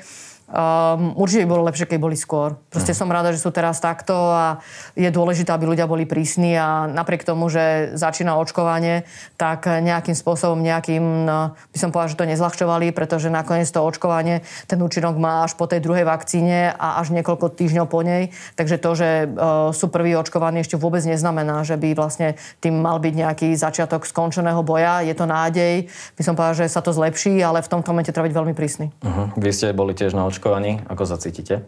Um, 0.44 1.16
určite 1.16 1.48
by 1.48 1.56
bolo 1.56 1.64
lepšie, 1.72 1.88
keď 1.88 1.98
boli 2.04 2.20
skôr. 2.20 2.60
Proste 2.68 2.92
mm. 2.92 2.98
som 3.00 3.08
rada, 3.08 3.32
že 3.32 3.40
sú 3.40 3.48
teraz 3.48 3.80
takto 3.80 4.12
a 4.12 4.60
je 4.92 5.08
dôležité, 5.08 5.48
aby 5.48 5.64
ľudia 5.64 5.88
boli 5.88 6.04
prísni 6.04 6.52
a 6.52 6.84
napriek 6.84 7.24
tomu, 7.24 7.48
že 7.48 7.96
začína 7.96 8.36
očkovanie, 8.36 9.08
tak 9.40 9.64
nejakým 9.64 10.12
spôsobom, 10.12 10.60
nejakým, 10.60 11.00
no, 11.24 11.56
by 11.72 11.78
som 11.80 11.88
povedala, 11.88 12.12
že 12.12 12.20
to 12.20 12.28
nezľahčovali, 12.28 12.92
pretože 12.92 13.32
nakoniec 13.32 13.64
to 13.72 13.80
očkovanie, 13.80 14.44
ten 14.68 14.76
účinok 14.84 15.16
má 15.16 15.48
až 15.48 15.56
po 15.56 15.64
tej 15.64 15.80
druhej 15.80 16.04
vakcíne 16.04 16.76
a 16.76 17.00
až 17.00 17.16
niekoľko 17.16 17.48
týždňov 17.56 17.88
po 17.88 18.04
nej. 18.04 18.28
Takže 18.60 18.76
to, 18.76 18.90
že 18.92 19.08
uh, 19.24 19.72
sú 19.72 19.88
prví 19.88 20.12
očkovaní, 20.12 20.60
ešte 20.60 20.76
vôbec 20.76 21.00
neznamená, 21.08 21.64
že 21.64 21.80
by 21.80 21.96
vlastne 21.96 22.36
tým 22.60 22.84
mal 22.84 23.00
byť 23.00 23.14
nejaký 23.16 23.48
začiatok 23.56 24.04
skončeného 24.04 24.60
boja. 24.60 25.00
Je 25.00 25.16
to 25.16 25.24
nádej. 25.24 25.88
By 26.20 26.22
som 26.22 26.36
povedala, 26.36 26.60
že 26.60 26.68
sa 26.68 26.84
to 26.84 26.92
zlepší, 26.92 27.40
ale 27.40 27.64
v 27.64 27.72
tomto 27.72 27.96
momente 27.96 28.12
treba 28.12 28.28
byť 28.28 28.36
veľmi 28.36 28.52
prísny. 28.52 28.92
Uh-huh. 29.00 29.32
Vy 29.40 29.50
ste 29.56 29.72
boli 29.72 29.96
tiež 29.96 30.12
na 30.12 30.28
očkovaní. 30.34 30.82
Ako 30.90 31.06
sa 31.06 31.14
cítite? 31.14 31.62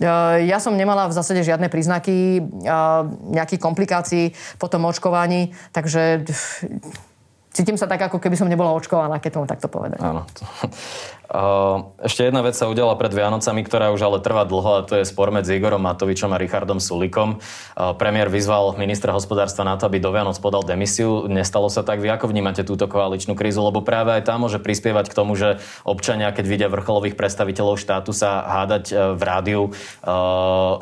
Ja 0.00 0.56
som 0.56 0.76
nemala 0.76 1.08
v 1.08 1.16
zásade 1.16 1.44
žiadne 1.44 1.68
príznaky 1.68 2.40
nejakých 3.28 3.60
komplikácií 3.60 4.32
po 4.56 4.68
tom 4.68 4.88
očkovaní, 4.88 5.52
takže 5.72 6.28
cítim 7.52 7.76
sa 7.76 7.86
tak, 7.86 8.08
ako 8.08 8.18
keby 8.18 8.36
som 8.36 8.48
nebola 8.48 8.72
očkovaná, 8.72 9.20
keď 9.20 9.30
tomu 9.38 9.46
takto 9.46 9.68
povedať. 9.68 10.00
Áno. 10.00 10.24
Ešte 12.04 12.28
jedna 12.28 12.44
vec 12.44 12.52
sa 12.52 12.68
udiala 12.68 12.92
pred 12.92 13.08
Vianocami, 13.08 13.64
ktorá 13.64 13.88
už 13.88 14.04
ale 14.04 14.18
trvá 14.20 14.44
dlho 14.44 14.70
a 14.76 14.84
to 14.84 15.00
je 15.00 15.08
spor 15.08 15.32
medzi 15.32 15.56
Igorom 15.56 15.80
Matovičom 15.80 16.28
a 16.28 16.36
Richardom 16.36 16.76
Sulikom. 16.76 17.40
Premiér 17.72 18.28
vyzval 18.28 18.76
ministra 18.76 19.16
hospodárstva 19.16 19.64
na 19.64 19.80
to, 19.80 19.88
aby 19.88 19.96
do 19.96 20.12
Vianoc 20.12 20.36
podal 20.44 20.60
demisiu. 20.60 21.24
Nestalo 21.32 21.72
sa 21.72 21.80
tak. 21.80 22.04
Vy 22.04 22.12
ako 22.12 22.28
vnímate 22.28 22.68
túto 22.68 22.84
koaličnú 22.84 23.32
krízu? 23.32 23.64
Lebo 23.64 23.80
práve 23.80 24.12
aj 24.12 24.28
tá 24.28 24.36
môže 24.36 24.60
prispievať 24.60 25.08
k 25.08 25.16
tomu, 25.16 25.32
že 25.32 25.56
občania, 25.88 26.36
keď 26.36 26.44
vidia 26.44 26.68
vrcholových 26.68 27.16
predstaviteľov 27.16 27.80
štátu 27.80 28.12
sa 28.12 28.44
hádať 28.44 28.84
e, 28.92 28.94
v 29.16 29.22
rádiu, 29.24 29.62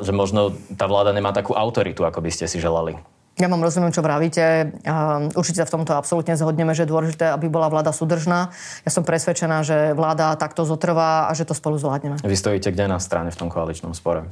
že 0.03 0.11
možno 0.11 0.59
tá 0.75 0.91
vláda 0.91 1.15
nemá 1.15 1.31
takú 1.31 1.55
autoritu, 1.55 2.03
ako 2.03 2.19
by 2.27 2.31
ste 2.35 2.51
si 2.51 2.59
želali. 2.59 2.99
Ja 3.41 3.49
vám 3.49 3.65
rozumiem, 3.65 3.89
čo 3.89 4.05
vravíte. 4.05 4.77
Určite 5.33 5.65
sa 5.65 5.67
v 5.67 5.81
tomto 5.81 5.97
absolútne 5.97 6.37
zhodneme, 6.37 6.77
že 6.77 6.85
je 6.85 6.93
dôležité, 6.93 7.33
aby 7.33 7.49
bola 7.49 7.73
vláda 7.73 7.89
súdržná. 7.89 8.53
Ja 8.85 8.91
som 8.93 9.01
presvedčená, 9.01 9.65
že 9.65 9.97
vláda 9.97 10.37
takto 10.37 10.69
zotrvá 10.69 11.25
a 11.25 11.33
že 11.33 11.49
to 11.49 11.57
spolu 11.57 11.81
zvládneme. 11.81 12.21
Vy 12.21 12.37
stojíte 12.37 12.69
kde 12.69 12.85
na 12.85 13.01
strane 13.01 13.33
v 13.33 13.41
tom 13.41 13.49
koaličnom 13.49 13.97
spore? 13.97 14.29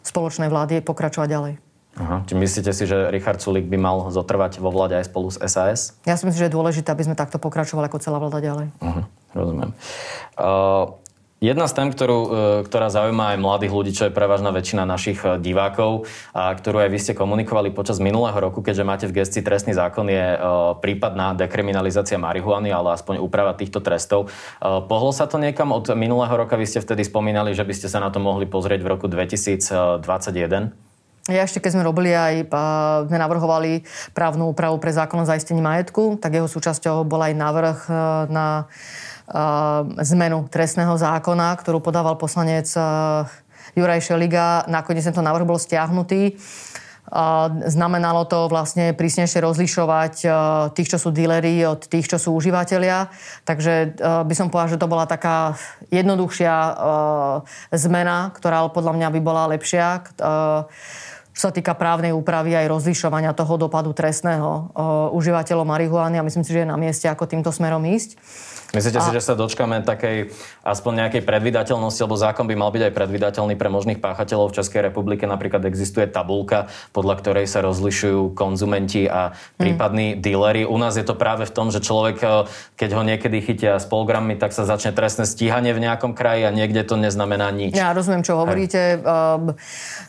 Spoločnej 0.00 0.48
vlády 0.48 0.80
pokračovať 0.80 1.28
ďalej. 1.28 1.52
Aha. 1.96 2.24
Či 2.24 2.36
myslíte 2.36 2.72
si, 2.72 2.84
že 2.88 3.08
Richard 3.12 3.40
Sulik 3.40 3.68
by 3.68 3.76
mal 3.80 4.08
zotrvať 4.08 4.60
vo 4.60 4.72
vláde 4.72 4.96
aj 4.96 5.08
spolu 5.08 5.28
s 5.32 5.40
SAS? 5.48 5.96
Ja 6.08 6.16
si 6.16 6.24
myslím, 6.24 6.40
že 6.40 6.48
je 6.48 6.56
dôležité, 6.56 6.88
aby 6.92 7.04
sme 7.04 7.16
takto 7.16 7.36
pokračovali 7.36 7.88
ako 7.88 8.00
celá 8.00 8.16
vláda 8.20 8.40
ďalej. 8.40 8.68
Uh-huh. 8.80 9.04
Rozumiem. 9.32 9.70
Uh, 10.36 10.92
Jedna 11.46 11.70
z 11.70 11.78
tém, 11.78 11.88
ktorú, 11.94 12.18
e, 12.18 12.28
ktorá 12.66 12.90
zaujíma 12.90 13.38
aj 13.38 13.38
mladých 13.38 13.70
ľudí, 13.70 13.92
čo 13.94 14.10
je 14.10 14.16
prevažná 14.16 14.50
väčšina 14.50 14.82
našich 14.82 15.22
e, 15.22 15.38
divákov 15.38 16.10
a 16.34 16.50
ktorú 16.50 16.82
aj 16.82 16.90
vy 16.90 16.98
ste 16.98 17.14
komunikovali 17.14 17.70
počas 17.70 18.02
minulého 18.02 18.34
roku, 18.34 18.66
keďže 18.66 18.82
máte 18.82 19.06
v 19.06 19.22
gestii 19.22 19.46
trestný 19.46 19.70
zákon, 19.70 20.10
je 20.10 20.34
e, 20.34 20.38
prípadná 20.82 21.38
dekriminalizácia 21.38 22.18
marihuany, 22.18 22.74
ale 22.74 22.98
aspoň 22.98 23.22
úprava 23.22 23.54
týchto 23.54 23.78
trestov. 23.78 24.26
Pohlo 24.58 25.14
sa 25.14 25.30
to 25.30 25.38
niekam 25.38 25.70
od 25.70 25.86
minulého 25.94 26.34
roka? 26.34 26.58
Vy 26.58 26.66
ste 26.66 26.82
vtedy 26.82 27.06
spomínali, 27.06 27.54
že 27.54 27.62
by 27.62 27.74
ste 27.78 27.86
sa 27.86 28.02
na 28.02 28.10
to 28.10 28.18
mohli 28.18 28.50
pozrieť 28.50 28.82
v 28.82 28.88
roku 28.90 29.06
2021. 29.06 30.74
Ja 31.26 31.42
ešte 31.42 31.58
keď 31.58 31.70
sme 31.74 31.86
robili 31.86 32.14
aj, 32.14 32.50
sme 33.06 33.18
navrhovali 33.18 33.82
právnu 34.14 34.50
úpravu 34.50 34.78
pre 34.78 34.94
zákon 34.94 35.22
o 35.22 35.26
zaistení 35.26 35.58
majetku, 35.58 36.18
tak 36.22 36.38
jeho 36.38 36.46
súčasťou 36.46 37.02
bol 37.02 37.18
aj 37.18 37.34
návrh 37.34 37.78
na 38.30 38.70
zmenu 40.02 40.46
trestného 40.46 40.94
zákona, 40.94 41.58
ktorú 41.58 41.82
podával 41.82 42.14
poslanec 42.14 42.70
Juraj 43.74 44.00
Šeliga. 44.06 44.62
Nakoniec 44.70 45.02
tento 45.02 45.22
návrh 45.22 45.42
bol 45.42 45.58
stiahnutý. 45.58 46.38
Znamenalo 47.70 48.26
to 48.26 48.50
vlastne 48.50 48.90
prísnejšie 48.90 49.38
rozlišovať 49.38 50.14
tých, 50.74 50.88
čo 50.90 50.98
sú 50.98 51.14
díleri 51.14 51.62
od 51.62 51.86
tých, 51.86 52.10
čo 52.10 52.18
sú 52.18 52.34
užívateľia. 52.34 53.10
Takže 53.46 53.98
by 54.26 54.34
som 54.34 54.50
povedala, 54.50 54.74
že 54.74 54.82
to 54.82 54.90
bola 54.90 55.06
taká 55.06 55.54
jednoduchšia 55.94 56.54
zmena, 57.74 58.34
ktorá 58.34 58.66
podľa 58.74 58.92
mňa 58.98 59.08
by 59.14 59.20
bola 59.22 59.50
lepšia 59.54 60.06
čo 61.36 61.52
sa 61.52 61.52
týka 61.52 61.76
právnej 61.76 62.16
úpravy 62.16 62.56
aj 62.56 62.64
rozlišovania 62.64 63.36
toho 63.36 63.60
dopadu 63.60 63.92
trestného 63.92 64.72
užívateľov 65.12 65.68
marihuany 65.68 66.16
a 66.16 66.24
myslím 66.24 66.48
si, 66.48 66.56
že 66.56 66.64
je 66.64 66.72
na 66.72 66.80
mieste 66.80 67.04
ako 67.12 67.28
týmto 67.28 67.52
smerom 67.52 67.84
ísť. 67.84 68.16
Myslíte 68.74 68.98
a... 68.98 69.04
si, 69.06 69.10
že 69.14 69.22
sa 69.22 69.38
dočkame 69.38 69.86
takej 69.86 70.34
aspoň 70.66 71.06
nejakej 71.06 71.22
predvydateľnosti, 71.22 72.00
lebo 72.02 72.18
zákon 72.18 72.50
by 72.50 72.54
mal 72.58 72.74
byť 72.74 72.90
aj 72.90 72.92
predvydateľný 72.98 73.54
pre 73.54 73.70
možných 73.70 74.02
páchateľov 74.02 74.50
v 74.50 74.56
Českej 74.58 74.80
republike. 74.90 75.22
Napríklad 75.28 75.62
existuje 75.68 76.10
tabulka, 76.10 76.66
podľa 76.90 77.14
ktorej 77.22 77.46
sa 77.46 77.62
rozlišujú 77.62 78.34
konzumenti 78.34 79.06
a 79.06 79.38
prípadní 79.54 80.14
mm. 80.14 80.18
díleri. 80.18 80.62
U 80.66 80.74
nás 80.82 80.98
je 80.98 81.06
to 81.06 81.14
práve 81.14 81.46
v 81.46 81.52
tom, 81.54 81.70
že 81.70 81.78
človek, 81.78 82.16
eh, 82.22 82.30
keď 82.74 82.90
ho 82.98 83.02
niekedy 83.06 83.38
chytia 83.38 83.78
s 83.78 83.86
polgrammi, 83.86 84.34
tak 84.34 84.50
sa 84.50 84.66
začne 84.66 84.90
trestné 84.90 85.28
stíhanie 85.28 85.70
v 85.70 85.86
nejakom 85.86 86.16
kraji 86.16 86.48
a 86.48 86.50
niekde 86.50 86.82
to 86.82 86.98
neznamená 86.98 87.54
nič. 87.54 87.78
Ja 87.78 87.94
rozumiem, 87.94 88.26
čo 88.26 88.34
hovoríte. 88.40 88.98
Ehm, 88.98 89.54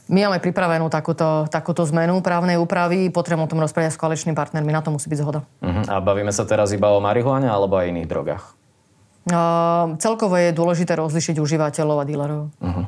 my 0.10 0.20
máme 0.28 0.39
pripravenú 0.41 0.89
takúto, 0.89 1.46
takúto 1.52 1.86
zmenu 1.93 2.24
právnej 2.26 2.58
úpravy. 2.58 3.12
Potrebujem 3.13 3.46
o 3.46 3.52
tom 3.52 3.60
rozprávať 3.62 3.93
s 3.93 4.00
koaličnými 4.00 4.34
partnermi. 4.34 4.72
Na 4.72 4.82
to 4.82 4.89
musí 4.89 5.12
byť 5.12 5.20
zhoda. 5.20 5.43
Uh-huh. 5.62 5.84
A 5.86 6.00
bavíme 6.00 6.32
sa 6.32 6.48
teraz 6.48 6.72
iba 6.72 6.89
o 6.96 7.04
marihuane 7.04 7.46
alebo 7.46 7.76
aj 7.76 7.91
iných 7.91 8.08
drogách? 8.08 8.46
Celkovo 9.99 10.35
je 10.39 10.55
dôležité 10.55 10.95
rozlišiť 10.95 11.35
užívateľov 11.37 11.97
a 12.01 12.05
dílerov. 12.07 12.41
Uh-huh. 12.63 12.85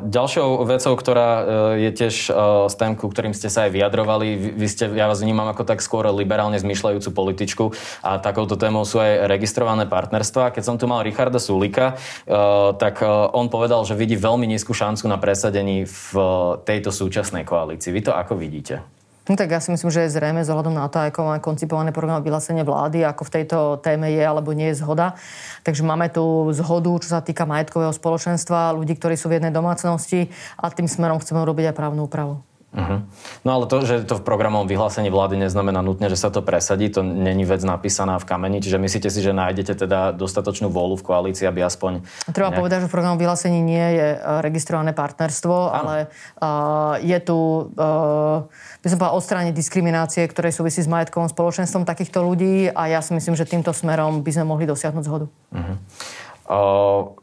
Ďalšou 0.00 0.64
vecou, 0.64 0.96
ktorá 0.96 1.28
e, 1.28 1.42
je 1.84 1.90
tiež 1.92 2.32
z 2.72 2.74
tém, 2.80 2.96
ku 2.96 3.04
ktorým 3.12 3.36
ste 3.36 3.52
sa 3.52 3.68
aj 3.68 3.76
vyjadrovali, 3.76 4.56
vy 4.56 4.64
ste, 4.64 4.88
ja 4.96 5.04
vás 5.04 5.20
vnímam 5.20 5.44
ako 5.44 5.68
tak 5.68 5.84
skôr 5.84 6.08
liberálne 6.08 6.56
zmyšľajúcu 6.56 7.10
političku 7.12 7.64
a 8.00 8.16
takouto 8.16 8.56
témou 8.56 8.88
sú 8.88 8.96
aj 8.96 9.28
registrované 9.28 9.84
partnerstva. 9.84 10.56
Keď 10.56 10.64
som 10.64 10.80
tu 10.80 10.88
mal 10.88 11.04
Richarda 11.04 11.36
Sulika, 11.36 12.00
e, 12.24 12.34
tak 12.80 13.04
e, 13.04 13.12
on 13.36 13.52
povedal, 13.52 13.84
že 13.84 13.92
vidí 13.92 14.16
veľmi 14.16 14.48
nízku 14.48 14.72
šancu 14.72 15.04
na 15.04 15.20
presadení 15.20 15.84
v 15.84 16.16
tejto 16.64 16.88
súčasnej 16.88 17.44
koalícii. 17.44 17.92
Vy 17.92 18.08
to 18.08 18.16
ako 18.16 18.40
vidíte? 18.40 18.97
No 19.28 19.36
tak 19.36 19.52
ja 19.52 19.60
si 19.60 19.68
myslím, 19.68 19.92
že 19.92 20.08
je 20.08 20.16
zrejme 20.16 20.40
z 20.40 20.48
ohľadom 20.48 20.72
na 20.72 20.88
to, 20.88 21.04
ako 21.04 21.20
má 21.28 21.36
koncipované 21.36 21.92
program 21.92 22.24
vyhlásenie 22.24 22.64
vlády, 22.64 23.04
ako 23.04 23.28
v 23.28 23.34
tejto 23.36 23.58
téme 23.84 24.08
je 24.08 24.24
alebo 24.24 24.56
nie 24.56 24.72
je 24.72 24.80
zhoda. 24.80 25.20
Takže 25.68 25.84
máme 25.84 26.08
tu 26.08 26.48
zhodu, 26.56 26.88
čo 27.04 27.08
sa 27.12 27.20
týka 27.20 27.44
majetkového 27.44 27.92
spoločenstva, 27.92 28.72
ľudí, 28.72 28.96
ktorí 28.96 29.20
sú 29.20 29.28
v 29.28 29.36
jednej 29.36 29.52
domácnosti 29.52 30.32
a 30.56 30.72
tým 30.72 30.88
smerom 30.88 31.20
chceme 31.20 31.44
urobiť 31.44 31.70
aj 31.70 31.76
právnu 31.76 32.08
úpravu. 32.08 32.47
Uh-huh. 32.68 33.00
No 33.48 33.50
ale 33.56 33.64
to, 33.64 33.80
že 33.80 34.04
to 34.04 34.20
v 34.20 34.26
programovom 34.28 34.68
vyhlásení 34.68 35.08
vlády 35.08 35.40
neznamená 35.40 35.80
nutne, 35.80 36.12
že 36.12 36.20
sa 36.20 36.28
to 36.28 36.44
presadí, 36.44 36.92
to 36.92 37.00
není 37.00 37.48
vec 37.48 37.64
napísaná 37.64 38.20
v 38.20 38.28
kameni, 38.28 38.60
čiže 38.60 38.76
myslíte 38.76 39.08
si, 39.08 39.24
že 39.24 39.32
nájdete 39.32 39.88
teda 39.88 40.12
dostatočnú 40.12 40.68
vôľu 40.68 41.00
v 41.00 41.06
koalícii, 41.08 41.48
aby 41.48 41.64
aspoň... 41.64 42.04
Treba 42.28 42.52
nejak... 42.52 42.60
povedať, 42.60 42.78
že 42.84 42.88
v 42.88 42.92
programovom 42.92 43.20
vyhlásení 43.24 43.64
nie 43.64 43.86
je 43.96 44.08
e, 44.12 44.18
registrované 44.44 44.92
partnerstvo, 44.92 45.54
ano. 45.56 45.72
ale 45.72 45.96
uh, 46.44 47.00
je 47.00 47.18
tu, 47.24 47.72
uh, 47.72 48.44
by 48.84 48.86
som 48.92 49.00
povedala, 49.00 49.16
odstrániť 49.16 49.52
diskriminácie, 49.56 50.28
ktoré 50.28 50.52
súvisí 50.52 50.84
s 50.84 50.88
majetkovým 50.92 51.32
spoločenstvom 51.32 51.88
takýchto 51.88 52.20
ľudí 52.20 52.68
a 52.68 52.92
ja 52.92 53.00
si 53.00 53.16
myslím, 53.16 53.32
že 53.32 53.48
týmto 53.48 53.72
smerom 53.72 54.20
by 54.20 54.30
sme 54.36 54.44
mohli 54.44 54.68
dosiahnuť 54.68 55.04
zhodu. 55.08 55.24
Uh-huh. 55.56 55.76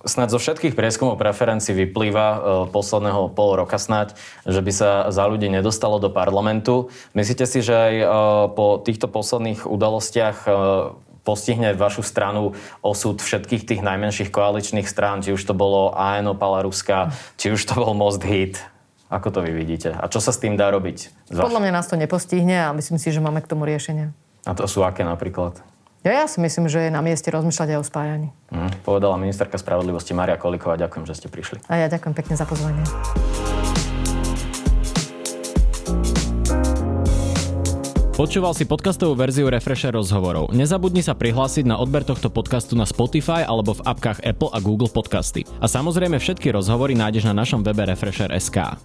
Snad 0.05 0.29
zo 0.29 0.37
všetkých 0.37 0.77
prieskumov 0.77 1.17
preferencií 1.17 1.73
vyplýva 1.73 2.27
posledného 2.69 3.33
pol 3.33 3.57
roka 3.57 3.81
snať, 3.81 4.13
že 4.45 4.61
by 4.61 4.71
sa 4.71 4.89
za 5.09 5.25
ľudí 5.25 5.49
nedostalo 5.49 5.97
do 5.97 6.13
parlamentu. 6.13 6.93
Myslíte 7.17 7.49
si, 7.49 7.65
že 7.65 7.73
aj 7.73 7.93
po 8.53 8.77
týchto 8.77 9.09
posledných 9.09 9.65
udalostiach 9.65 10.45
postihne 11.25 11.73
vašu 11.73 12.05
stranu 12.05 12.53
osud 12.85 13.17
všetkých 13.17 13.65
tých 13.65 13.81
najmenších 13.81 14.29
koaličných 14.29 14.85
strán, 14.85 15.25
či 15.25 15.33
už 15.33 15.41
to 15.41 15.57
bolo 15.57 15.89
ANO 15.97 16.37
Palaruska, 16.37 17.09
či 17.41 17.49
už 17.49 17.65
to 17.65 17.81
bol 17.81 17.97
Most 17.97 18.21
Hit. 18.21 18.61
Ako 19.09 19.33
to 19.33 19.41
vy 19.41 19.49
vidíte? 19.57 19.89
A 19.97 20.05
čo 20.05 20.21
sa 20.21 20.29
s 20.29 20.37
tým 20.37 20.53
dá 20.53 20.69
robiť? 20.69 21.33
Podľa 21.33 21.65
mňa 21.65 21.73
nás 21.73 21.89
to 21.89 21.97
nepostihne 21.97 22.69
a 22.69 22.73
myslím 22.77 23.01
si, 23.01 23.09
že 23.09 23.25
máme 23.25 23.41
k 23.41 23.49
tomu 23.49 23.65
riešenia. 23.65 24.13
A 24.45 24.53
to 24.53 24.69
sú 24.69 24.85
aké 24.85 25.01
napríklad? 25.01 25.65
Ja, 26.05 26.21
ja 26.21 26.25
si 26.29 26.37
myslím, 26.37 26.69
že 26.69 26.85
je 26.85 26.93
na 26.93 27.01
mieste 27.01 27.33
rozmýšľať 27.33 27.67
aj 27.73 27.77
o 27.81 27.83
spájaní. 27.83 28.29
Mm, 28.53 28.69
povedala 28.85 29.17
ministerka 29.17 29.57
spravodlivosti 29.57 30.13
Maria 30.13 30.37
Kolíková. 30.37 30.77
Ďakujem, 30.77 31.05
že 31.09 31.17
ste 31.17 31.27
prišli. 31.33 31.65
A 31.65 31.81
ja 31.81 31.89
ďakujem 31.89 32.13
pekne 32.13 32.37
za 32.37 32.45
pozvanie. 32.45 32.85
Počúval 38.15 38.53
si 38.55 38.63
podcastovú 38.63 39.17
verziu 39.17 39.49
Refresher 39.49 39.91
rozhovorov. 39.91 40.53
Nezabudni 40.53 41.01
sa 41.01 41.17
prihlásiť 41.17 41.67
na 41.67 41.81
odber 41.81 42.05
tohto 42.05 42.29
podcastu 42.29 42.77
na 42.77 42.87
Spotify 42.87 43.43
alebo 43.43 43.75
v 43.75 43.83
apkách 43.83 44.23
Apple 44.23 44.53
a 44.53 44.61
Google 44.61 44.87
Podcasty. 44.87 45.43
A 45.59 45.67
samozrejme 45.67 46.21
všetky 46.21 46.53
rozhovory 46.53 46.93
nájdeš 46.95 47.27
na 47.27 47.35
našom 47.35 47.65
webe 47.65 47.81
Refresher.sk. 47.83 48.77